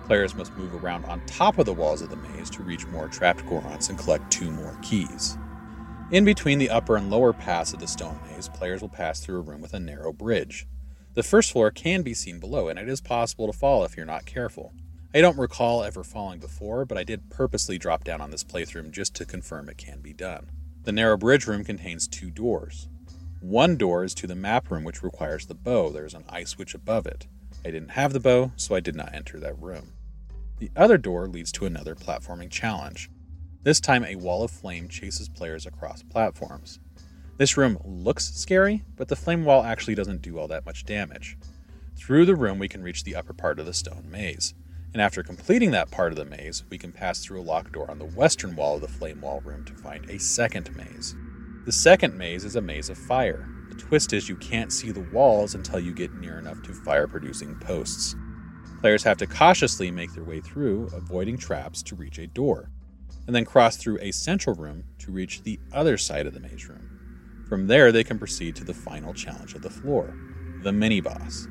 Players 0.05 0.35
must 0.35 0.55
move 0.55 0.73
around 0.73 1.03
on 1.03 1.19
top 1.25 1.57
of 1.57 1.65
the 1.65 1.73
walls 1.73 2.01
of 2.01 2.09
the 2.09 2.15
maze 2.15 2.49
to 2.51 2.63
reach 2.63 2.87
more 2.87 3.09
trapped 3.09 3.45
Gorons 3.45 3.89
and 3.89 3.99
collect 3.99 4.31
two 4.31 4.49
more 4.51 4.77
keys. 4.81 5.37
In 6.11 6.23
between 6.23 6.57
the 6.57 6.69
upper 6.69 6.95
and 6.95 7.11
lower 7.11 7.33
paths 7.33 7.73
of 7.73 7.81
the 7.81 7.87
stone 7.87 8.21
maze, 8.31 8.47
players 8.47 8.79
will 8.81 8.87
pass 8.87 9.19
through 9.19 9.39
a 9.39 9.41
room 9.41 9.59
with 9.59 9.73
a 9.73 9.81
narrow 9.81 10.13
bridge. 10.13 10.65
The 11.15 11.23
first 11.23 11.51
floor 11.51 11.71
can 11.71 12.03
be 12.03 12.13
seen 12.13 12.39
below, 12.39 12.69
and 12.69 12.79
it 12.79 12.87
is 12.87 13.01
possible 13.01 13.47
to 13.47 13.57
fall 13.57 13.83
if 13.83 13.97
you're 13.97 14.05
not 14.05 14.25
careful. 14.25 14.71
I 15.11 15.21
don't 15.21 15.39
recall 15.39 15.83
ever 15.83 16.03
falling 16.03 16.39
before, 16.39 16.85
but 16.85 16.97
I 16.97 17.03
did 17.03 17.31
purposely 17.31 17.79
drop 17.79 18.03
down 18.03 18.21
on 18.21 18.29
this 18.29 18.43
playthrough 18.43 18.91
just 18.91 19.15
to 19.15 19.25
confirm 19.25 19.67
it 19.67 19.77
can 19.77 20.01
be 20.01 20.13
done. 20.13 20.51
The 20.83 20.91
narrow 20.91 21.17
bridge 21.17 21.47
room 21.47 21.63
contains 21.63 22.07
two 22.07 22.29
doors. 22.29 22.87
One 23.41 23.75
door 23.75 24.03
is 24.03 24.13
to 24.15 24.27
the 24.27 24.35
map 24.35 24.69
room, 24.69 24.83
which 24.83 25.01
requires 25.01 25.47
the 25.47 25.55
bow. 25.55 25.89
There's 25.89 26.13
an 26.13 26.25
eye 26.29 26.43
switch 26.43 26.75
above 26.75 27.07
it. 27.07 27.25
I 27.65 27.71
didn't 27.71 27.89
have 27.89 28.13
the 28.13 28.19
bow, 28.19 28.51
so 28.55 28.75
I 28.75 28.81
did 28.81 28.95
not 28.95 29.15
enter 29.15 29.39
that 29.39 29.59
room. 29.59 29.93
The 30.59 30.69
other 30.75 30.99
door 30.99 31.27
leads 31.27 31.51
to 31.53 31.65
another 31.65 31.95
platforming 31.95 32.51
challenge. 32.51 33.09
This 33.63 33.79
time, 33.79 34.03
a 34.03 34.15
wall 34.15 34.43
of 34.43 34.51
flame 34.51 34.89
chases 34.89 35.27
players 35.27 35.65
across 35.65 36.03
platforms. 36.03 36.79
This 37.37 37.57
room 37.57 37.79
looks 37.83 38.31
scary, 38.35 38.83
but 38.95 39.07
the 39.07 39.15
flame 39.15 39.43
wall 39.43 39.63
actually 39.63 39.95
doesn't 39.95 40.21
do 40.21 40.37
all 40.37 40.47
that 40.49 40.67
much 40.67 40.85
damage. 40.85 41.35
Through 41.95 42.25
the 42.25 42.35
room, 42.35 42.59
we 42.59 42.67
can 42.67 42.83
reach 42.83 43.03
the 43.03 43.15
upper 43.15 43.33
part 43.33 43.59
of 43.59 43.65
the 43.65 43.73
stone 43.73 44.05
maze, 44.09 44.53
and 44.93 45.01
after 45.01 45.21
completing 45.21 45.71
that 45.71 45.91
part 45.91 46.11
of 46.11 46.17
the 46.17 46.25
maze, 46.25 46.63
we 46.69 46.77
can 46.77 46.91
pass 46.91 47.19
through 47.19 47.39
a 47.39 47.43
locked 47.43 47.73
door 47.73 47.89
on 47.89 47.99
the 47.99 48.05
western 48.05 48.55
wall 48.55 48.75
of 48.75 48.81
the 48.81 48.87
flame 48.87 49.21
wall 49.21 49.41
room 49.41 49.63
to 49.65 49.73
find 49.73 50.09
a 50.09 50.19
second 50.19 50.75
maze. 50.75 51.15
The 51.65 51.71
second 51.71 52.17
maze 52.17 52.45
is 52.45 52.55
a 52.55 52.61
maze 52.61 52.89
of 52.89 52.97
fire. 52.97 53.47
The 53.69 53.75
twist 53.75 54.13
is 54.13 54.27
you 54.27 54.35
can't 54.37 54.73
see 54.73 54.91
the 54.91 55.07
walls 55.11 55.53
until 55.53 55.79
you 55.79 55.93
get 55.93 56.13
near 56.13 56.39
enough 56.39 56.61
to 56.63 56.73
fire 56.73 57.07
producing 57.07 57.55
posts. 57.59 58.15
Players 58.81 59.03
have 59.03 59.17
to 59.17 59.27
cautiously 59.27 59.91
make 59.91 60.13
their 60.13 60.23
way 60.23 60.41
through, 60.41 60.89
avoiding 60.93 61.37
traps 61.37 61.83
to 61.83 61.95
reach 61.95 62.17
a 62.17 62.27
door, 62.27 62.71
and 63.27 63.35
then 63.35 63.45
cross 63.45 63.77
through 63.77 63.99
a 64.01 64.11
central 64.11 64.55
room 64.55 64.85
to 64.99 65.11
reach 65.11 65.43
the 65.43 65.59
other 65.71 65.97
side 65.97 66.25
of 66.25 66.33
the 66.33 66.39
maze 66.39 66.67
room. 66.67 67.45
From 67.47 67.67
there, 67.67 67.91
they 67.91 68.03
can 68.03 68.17
proceed 68.17 68.55
to 68.55 68.63
the 68.63 68.73
final 68.73 69.13
challenge 69.13 69.53
of 69.53 69.61
the 69.61 69.69
floor 69.69 70.15
the 70.61 70.73
mini 70.73 70.99
boss. 70.99 71.47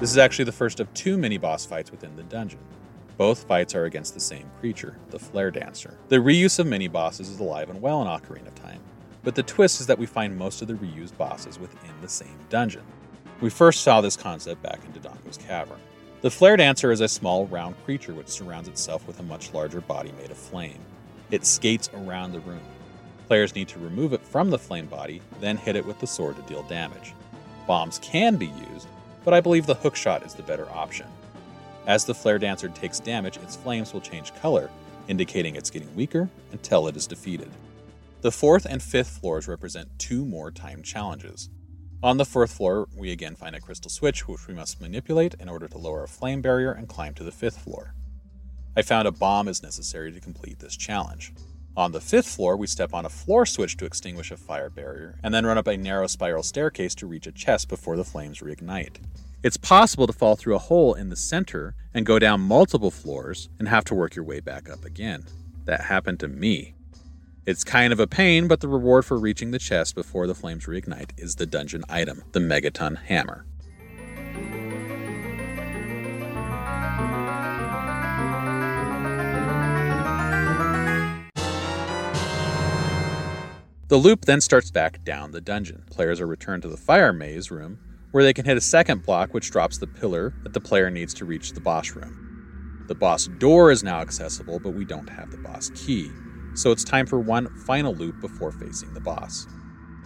This 0.00 0.12
is 0.12 0.16
actually 0.16 0.46
the 0.46 0.52
first 0.52 0.80
of 0.80 0.92
two 0.94 1.18
mini 1.18 1.36
boss 1.36 1.66
fights 1.66 1.90
within 1.90 2.16
the 2.16 2.22
dungeon. 2.22 2.60
Both 3.18 3.44
fights 3.44 3.74
are 3.74 3.84
against 3.84 4.14
the 4.14 4.20
same 4.20 4.50
creature, 4.58 4.96
the 5.10 5.18
Flare 5.18 5.50
Dancer. 5.50 5.98
The 6.08 6.16
reuse 6.16 6.58
of 6.58 6.66
mini 6.66 6.88
bosses 6.88 7.28
is 7.28 7.38
alive 7.38 7.68
and 7.68 7.82
well 7.82 8.00
in 8.00 8.08
Ocarina 8.08 8.46
of 8.46 8.54
Time, 8.54 8.80
but 9.22 9.34
the 9.34 9.42
twist 9.42 9.78
is 9.78 9.86
that 9.88 9.98
we 9.98 10.06
find 10.06 10.34
most 10.34 10.62
of 10.62 10.68
the 10.68 10.74
reused 10.74 11.18
bosses 11.18 11.58
within 11.58 11.90
the 12.00 12.08
same 12.08 12.34
dungeon. 12.48 12.82
We 13.42 13.50
first 13.50 13.82
saw 13.82 14.00
this 14.00 14.16
concept 14.16 14.62
back 14.62 14.80
in 14.86 14.92
Dodongo's 14.92 15.36
Cavern. 15.36 15.78
The 16.22 16.30
Flare 16.30 16.56
Dancer 16.56 16.92
is 16.92 17.02
a 17.02 17.08
small, 17.08 17.46
round 17.48 17.74
creature 17.84 18.14
which 18.14 18.28
surrounds 18.28 18.68
itself 18.68 19.06
with 19.06 19.20
a 19.20 19.24
much 19.24 19.52
larger 19.52 19.82
body 19.82 20.12
made 20.12 20.30
of 20.30 20.38
flame. 20.38 20.80
It 21.30 21.44
skates 21.44 21.90
around 21.92 22.32
the 22.32 22.40
room. 22.40 22.62
Players 23.26 23.54
need 23.54 23.68
to 23.68 23.78
remove 23.78 24.14
it 24.14 24.24
from 24.24 24.48
the 24.48 24.58
flame 24.58 24.86
body, 24.86 25.20
then 25.40 25.58
hit 25.58 25.76
it 25.76 25.84
with 25.84 26.00
the 26.00 26.06
sword 26.06 26.36
to 26.36 26.42
deal 26.42 26.62
damage. 26.62 27.12
Bombs 27.66 27.98
can 27.98 28.36
be 28.36 28.50
used, 28.72 28.88
but 29.24 29.34
I 29.34 29.40
believe 29.40 29.66
the 29.66 29.74
hookshot 29.74 30.26
is 30.26 30.34
the 30.34 30.42
better 30.42 30.68
option. 30.70 31.06
As 31.86 32.04
the 32.04 32.14
Flare 32.14 32.38
Dancer 32.38 32.68
takes 32.68 33.00
damage, 33.00 33.36
its 33.38 33.56
flames 33.56 33.92
will 33.92 34.00
change 34.00 34.34
color, 34.36 34.70
indicating 35.08 35.56
it's 35.56 35.70
getting 35.70 35.94
weaker 35.96 36.28
until 36.52 36.86
it 36.86 36.96
is 36.96 37.06
defeated. 37.06 37.50
The 38.20 38.30
fourth 38.30 38.66
and 38.66 38.82
fifth 38.82 39.18
floors 39.18 39.48
represent 39.48 39.98
two 39.98 40.24
more 40.24 40.50
time 40.50 40.82
challenges. 40.82 41.48
On 42.02 42.16
the 42.16 42.24
fourth 42.24 42.52
floor, 42.52 42.86
we 42.96 43.12
again 43.12 43.34
find 43.34 43.54
a 43.56 43.60
crystal 43.60 43.90
switch 43.90 44.26
which 44.28 44.46
we 44.46 44.54
must 44.54 44.80
manipulate 44.80 45.34
in 45.40 45.48
order 45.48 45.68
to 45.68 45.78
lower 45.78 46.04
a 46.04 46.08
flame 46.08 46.40
barrier 46.40 46.72
and 46.72 46.88
climb 46.88 47.14
to 47.14 47.24
the 47.24 47.32
fifth 47.32 47.58
floor. 47.58 47.94
I 48.76 48.82
found 48.82 49.08
a 49.08 49.12
bomb 49.12 49.48
is 49.48 49.62
necessary 49.62 50.12
to 50.12 50.20
complete 50.20 50.60
this 50.60 50.76
challenge. 50.76 51.32
On 51.80 51.92
the 51.92 52.00
fifth 52.02 52.28
floor, 52.28 52.58
we 52.58 52.66
step 52.66 52.92
on 52.92 53.06
a 53.06 53.08
floor 53.08 53.46
switch 53.46 53.78
to 53.78 53.86
extinguish 53.86 54.30
a 54.30 54.36
fire 54.36 54.68
barrier, 54.68 55.18
and 55.22 55.32
then 55.32 55.46
run 55.46 55.56
up 55.56 55.66
a 55.66 55.78
narrow 55.78 56.06
spiral 56.08 56.42
staircase 56.42 56.94
to 56.96 57.06
reach 57.06 57.26
a 57.26 57.32
chest 57.32 57.70
before 57.70 57.96
the 57.96 58.04
flames 58.04 58.40
reignite. 58.40 58.98
It's 59.42 59.56
possible 59.56 60.06
to 60.06 60.12
fall 60.12 60.36
through 60.36 60.56
a 60.56 60.58
hole 60.58 60.92
in 60.92 61.08
the 61.08 61.16
center 61.16 61.74
and 61.94 62.04
go 62.04 62.18
down 62.18 62.42
multiple 62.42 62.90
floors 62.90 63.48
and 63.58 63.66
have 63.66 63.86
to 63.86 63.94
work 63.94 64.14
your 64.14 64.26
way 64.26 64.40
back 64.40 64.68
up 64.68 64.84
again. 64.84 65.24
That 65.64 65.80
happened 65.80 66.20
to 66.20 66.28
me. 66.28 66.74
It's 67.46 67.64
kind 67.64 67.94
of 67.94 67.98
a 67.98 68.06
pain, 68.06 68.46
but 68.46 68.60
the 68.60 68.68
reward 68.68 69.06
for 69.06 69.18
reaching 69.18 69.50
the 69.50 69.58
chest 69.58 69.94
before 69.94 70.26
the 70.26 70.34
flames 70.34 70.66
reignite 70.66 71.12
is 71.16 71.36
the 71.36 71.46
dungeon 71.46 71.84
item, 71.88 72.24
the 72.32 72.40
Megaton 72.40 72.98
Hammer. 73.04 73.46
The 83.90 83.96
loop 83.96 84.24
then 84.24 84.40
starts 84.40 84.70
back 84.70 85.02
down 85.02 85.32
the 85.32 85.40
dungeon. 85.40 85.82
Players 85.90 86.20
are 86.20 86.26
returned 86.28 86.62
to 86.62 86.68
the 86.68 86.76
fire 86.76 87.12
maze 87.12 87.50
room, 87.50 87.76
where 88.12 88.22
they 88.22 88.32
can 88.32 88.44
hit 88.44 88.56
a 88.56 88.60
second 88.60 89.02
block 89.02 89.34
which 89.34 89.50
drops 89.50 89.78
the 89.78 89.88
pillar 89.88 90.32
that 90.44 90.52
the 90.52 90.60
player 90.60 90.90
needs 90.90 91.12
to 91.14 91.24
reach 91.24 91.54
the 91.54 91.60
boss 91.60 91.96
room. 91.96 92.84
The 92.86 92.94
boss 92.94 93.26
door 93.26 93.72
is 93.72 93.82
now 93.82 93.98
accessible, 93.98 94.60
but 94.60 94.74
we 94.74 94.84
don't 94.84 95.10
have 95.10 95.32
the 95.32 95.38
boss 95.38 95.72
key, 95.74 96.08
so 96.54 96.70
it's 96.70 96.84
time 96.84 97.04
for 97.04 97.18
one 97.18 97.48
final 97.66 97.92
loop 97.92 98.20
before 98.20 98.52
facing 98.52 98.94
the 98.94 99.00
boss. 99.00 99.48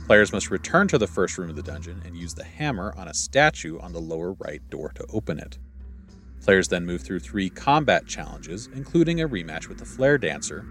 Players 0.06 0.32
must 0.32 0.50
return 0.50 0.88
to 0.88 0.96
the 0.96 1.06
first 1.06 1.36
room 1.36 1.50
of 1.50 1.56
the 1.56 1.62
dungeon 1.62 2.00
and 2.06 2.16
use 2.16 2.32
the 2.32 2.42
hammer 2.42 2.94
on 2.96 3.08
a 3.08 3.14
statue 3.14 3.78
on 3.80 3.92
the 3.92 4.00
lower 4.00 4.32
right 4.32 4.62
door 4.70 4.92
to 4.94 5.04
open 5.12 5.38
it. 5.38 5.58
Players 6.42 6.68
then 6.68 6.86
move 6.86 7.02
through 7.02 7.20
three 7.20 7.50
combat 7.50 8.06
challenges, 8.06 8.66
including 8.74 9.20
a 9.20 9.28
rematch 9.28 9.68
with 9.68 9.76
the 9.76 9.84
Flare 9.84 10.16
Dancer, 10.16 10.64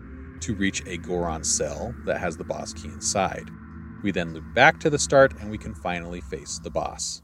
to 0.44 0.54
reach 0.56 0.86
a 0.86 0.98
Goron 0.98 1.42
cell 1.42 1.96
that 2.06 2.20
has 2.20 2.36
the 2.36 2.44
boss 2.44 2.74
key 2.74 2.90
inside. 2.90 3.50
We 4.04 4.12
then 4.12 4.34
loop 4.34 4.44
back 4.54 4.78
to 4.82 4.90
the 4.90 5.00
start 5.00 5.40
and 5.40 5.50
we 5.50 5.58
can 5.58 5.74
finally 5.74 6.20
face 6.20 6.60
the 6.60 6.70
boss. 6.70 7.22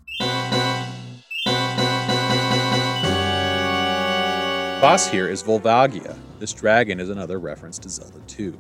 Boss 4.82 5.10
here 5.10 5.28
is 5.28 5.44
Volvagia. 5.44 6.18
This 6.40 6.54
dragon 6.54 7.02
is 7.02 7.10
another 7.10 7.40
reference 7.40 7.78
to 7.80 7.90
Zelda 7.90 8.22
2. 8.28 8.58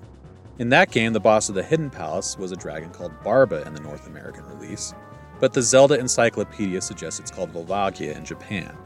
In 0.58 0.68
that 0.68 0.92
game, 0.92 1.14
the 1.14 1.22
boss 1.22 1.48
of 1.48 1.56
the 1.56 1.64
Hidden 1.64 1.90
Palace 1.90 2.38
was 2.38 2.52
a 2.52 2.58
dragon 2.58 2.90
called 2.90 3.14
Barba 3.24 3.66
in 3.66 3.74
the 3.74 3.80
North 3.80 4.08
American 4.08 4.44
release, 4.48 4.94
but 5.40 5.54
the 5.54 5.62
Zelda 5.62 5.98
Encyclopedia 5.98 6.82
suggests 6.82 7.22
it's 7.22 7.32
called 7.32 7.54
Volvagia 7.54 8.14
in 8.14 8.26
Japan. 8.26 8.78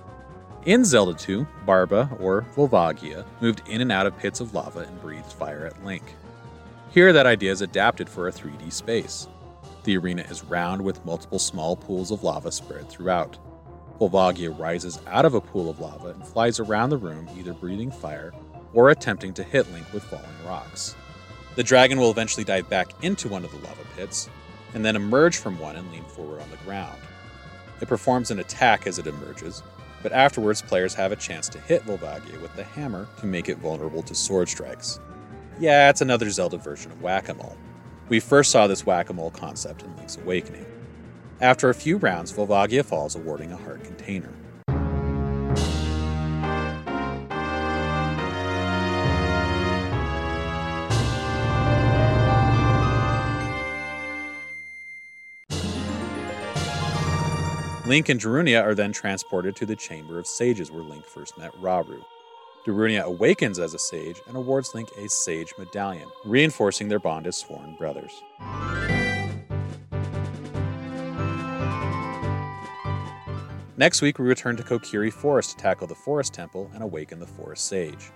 In 0.66 0.86
Zelda 0.86 1.14
2, 1.14 1.46
Barba, 1.66 2.10
or 2.22 2.46
Volvagia, 2.56 3.26
moved 3.42 3.64
in 3.68 3.82
and 3.82 3.92
out 3.92 4.06
of 4.06 4.18
pits 4.18 4.40
of 4.40 4.54
lava 4.54 4.80
and 4.80 5.02
breathed 5.02 5.34
fire 5.34 5.66
at 5.66 5.84
Link. 5.84 6.16
Here, 6.90 7.12
that 7.12 7.26
idea 7.26 7.52
is 7.52 7.60
adapted 7.60 8.08
for 8.08 8.30
a 8.30 8.32
3D 8.32 8.72
space. 8.72 9.28
The 9.84 9.98
arena 9.98 10.22
is 10.22 10.46
round 10.46 10.82
with 10.82 11.04
multiple 11.04 11.40
small 11.40 11.76
pools 11.76 12.12
of 12.12 12.24
lava 12.24 12.50
spread 12.50 12.88
throughout. 12.88 13.38
Volvagia 14.00 14.58
rises 14.58 15.02
out 15.06 15.26
of 15.26 15.34
a 15.34 15.42
pool 15.42 15.70
of 15.70 15.82
lava 15.82 16.12
and 16.12 16.26
flies 16.26 16.62
around 16.62 16.92
the 16.92 16.98
room, 16.98 17.28
either 17.38 17.52
breathing 17.52 17.92
fire 17.92 18.32
or 18.74 18.90
attempting 18.90 19.34
to 19.34 19.44
hit 19.44 19.70
Link 19.74 19.92
with 19.92 20.04
falling 20.04 20.26
rocks. 20.48 20.96
The 21.56 21.64
dragon 21.64 22.00
will 22.00 22.10
eventually 22.10 22.46
dive 22.46 22.70
back 22.70 22.94
into 23.04 23.28
one 23.28 23.44
of 23.44 23.52
the 23.52 23.58
lava 23.58 23.84
pits, 23.98 24.30
and 24.74 24.86
then 24.86 24.96
emerge 24.96 25.36
from 25.36 25.60
one 25.60 25.76
and 25.76 25.92
lean 25.92 26.06
forward 26.06 26.42
on 26.42 26.50
the 26.52 26.58
ground. 26.58 27.02
It 27.82 27.90
performs 27.90 28.32
an 28.32 28.40
attack 28.40 28.88
as 28.88 28.98
it 28.98 29.08
emerges, 29.08 29.62
but 30.04 30.12
afterwards 30.12 30.62
players 30.62 30.94
have 30.94 31.12
a 31.12 31.16
chance 31.16 31.50
to 31.50 31.60
hit 31.60 31.84
Volvagia 31.86 32.40
with 32.42 32.56
the 32.56 32.64
hammer 32.64 33.08
to 33.22 33.26
make 33.26 33.50
it 33.50 33.58
vulnerable 33.58 34.04
to 34.04 34.14
sword 34.14 34.50
strikes. 34.50 35.00
Yeah, 35.60 35.90
it's 35.90 36.02
another 36.02 36.30
Zelda 36.30 36.58
version 36.58 36.92
of 36.92 37.02
whack 37.02 37.30
a 37.30 37.34
mole. 37.34 37.58
We 38.10 38.20
first 38.20 38.52
saw 38.52 38.68
this 38.68 38.86
whack 38.86 39.10
a 39.10 39.14
mole 39.14 39.32
concept 39.32 39.82
in 39.82 39.96
Link's 39.96 40.18
Awakening. 40.18 40.66
After 41.42 41.70
a 41.70 41.74
few 41.74 41.98
rounds, 41.98 42.32
Volvagia 42.32 42.86
falls, 42.86 43.16
awarding 43.16 43.52
a 43.52 43.58
heart 43.58 43.84
container. 43.84 44.30
Link 57.86 58.08
and 58.08 58.18
Darunia 58.18 58.64
are 58.64 58.74
then 58.74 58.94
transported 58.94 59.58
to 59.58 59.66
the 59.66 59.76
Chamber 59.76 60.18
of 60.18 60.26
Sages 60.26 60.72
where 60.72 60.84
Link 60.84 61.06
first 61.06 61.38
met 61.38 61.52
Rauru. 61.62 62.02
Darunia 62.66 63.04
awakens 63.04 63.60
as 63.60 63.74
a 63.74 63.80
sage 63.80 64.22
and 64.26 64.38
awards 64.38 64.74
Link 64.74 64.88
a 64.98 65.10
Sage 65.10 65.54
Medallion, 65.58 66.08
reinforcing 66.24 66.88
their 66.88 67.00
bond 67.00 67.28
as 67.28 67.36
sworn 67.36 67.76
brothers. 67.76 68.24
Next 73.76 74.02
week, 74.02 74.18
we 74.18 74.26
return 74.26 74.56
to 74.56 74.64
Kokiri 74.64 75.12
Forest 75.12 75.50
to 75.50 75.58
tackle 75.58 75.88
the 75.88 75.94
Forest 75.94 76.34
Temple 76.34 76.72
and 76.74 76.84
awaken 76.84 77.20
the 77.20 77.28
Forest 77.28 77.66
Sage. 77.66 78.12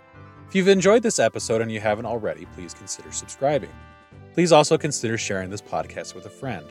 If 0.48 0.56
you've 0.56 0.70
enjoyed 0.70 1.04
this 1.04 1.20
episode 1.20 1.60
and 1.60 1.70
you 1.70 1.82
haven't 1.82 2.06
already, 2.06 2.46
please 2.56 2.74
consider 2.74 3.12
subscribing. 3.12 3.74
Please 4.34 4.54
also 4.54 4.78
consider 4.78 5.18
sharing 5.18 5.50
this 5.50 5.62
podcast 5.62 6.16
with 6.16 6.26
a 6.26 6.30
friend. 6.30 6.66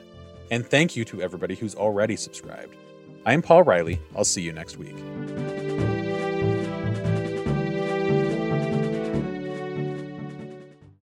And 0.51 0.65
thank 0.65 0.97
you 0.97 1.05
to 1.07 1.21
everybody 1.21 1.57
who's 1.57 1.75
already 1.75 2.17
subscribed. 2.17 2.75
I'm 3.27 3.43
Paul 3.43 3.65
Riley. 3.65 3.99
I'll 4.15 4.25
see 4.25 4.43
you 4.43 4.53
next 4.53 4.77
week. 4.77 4.95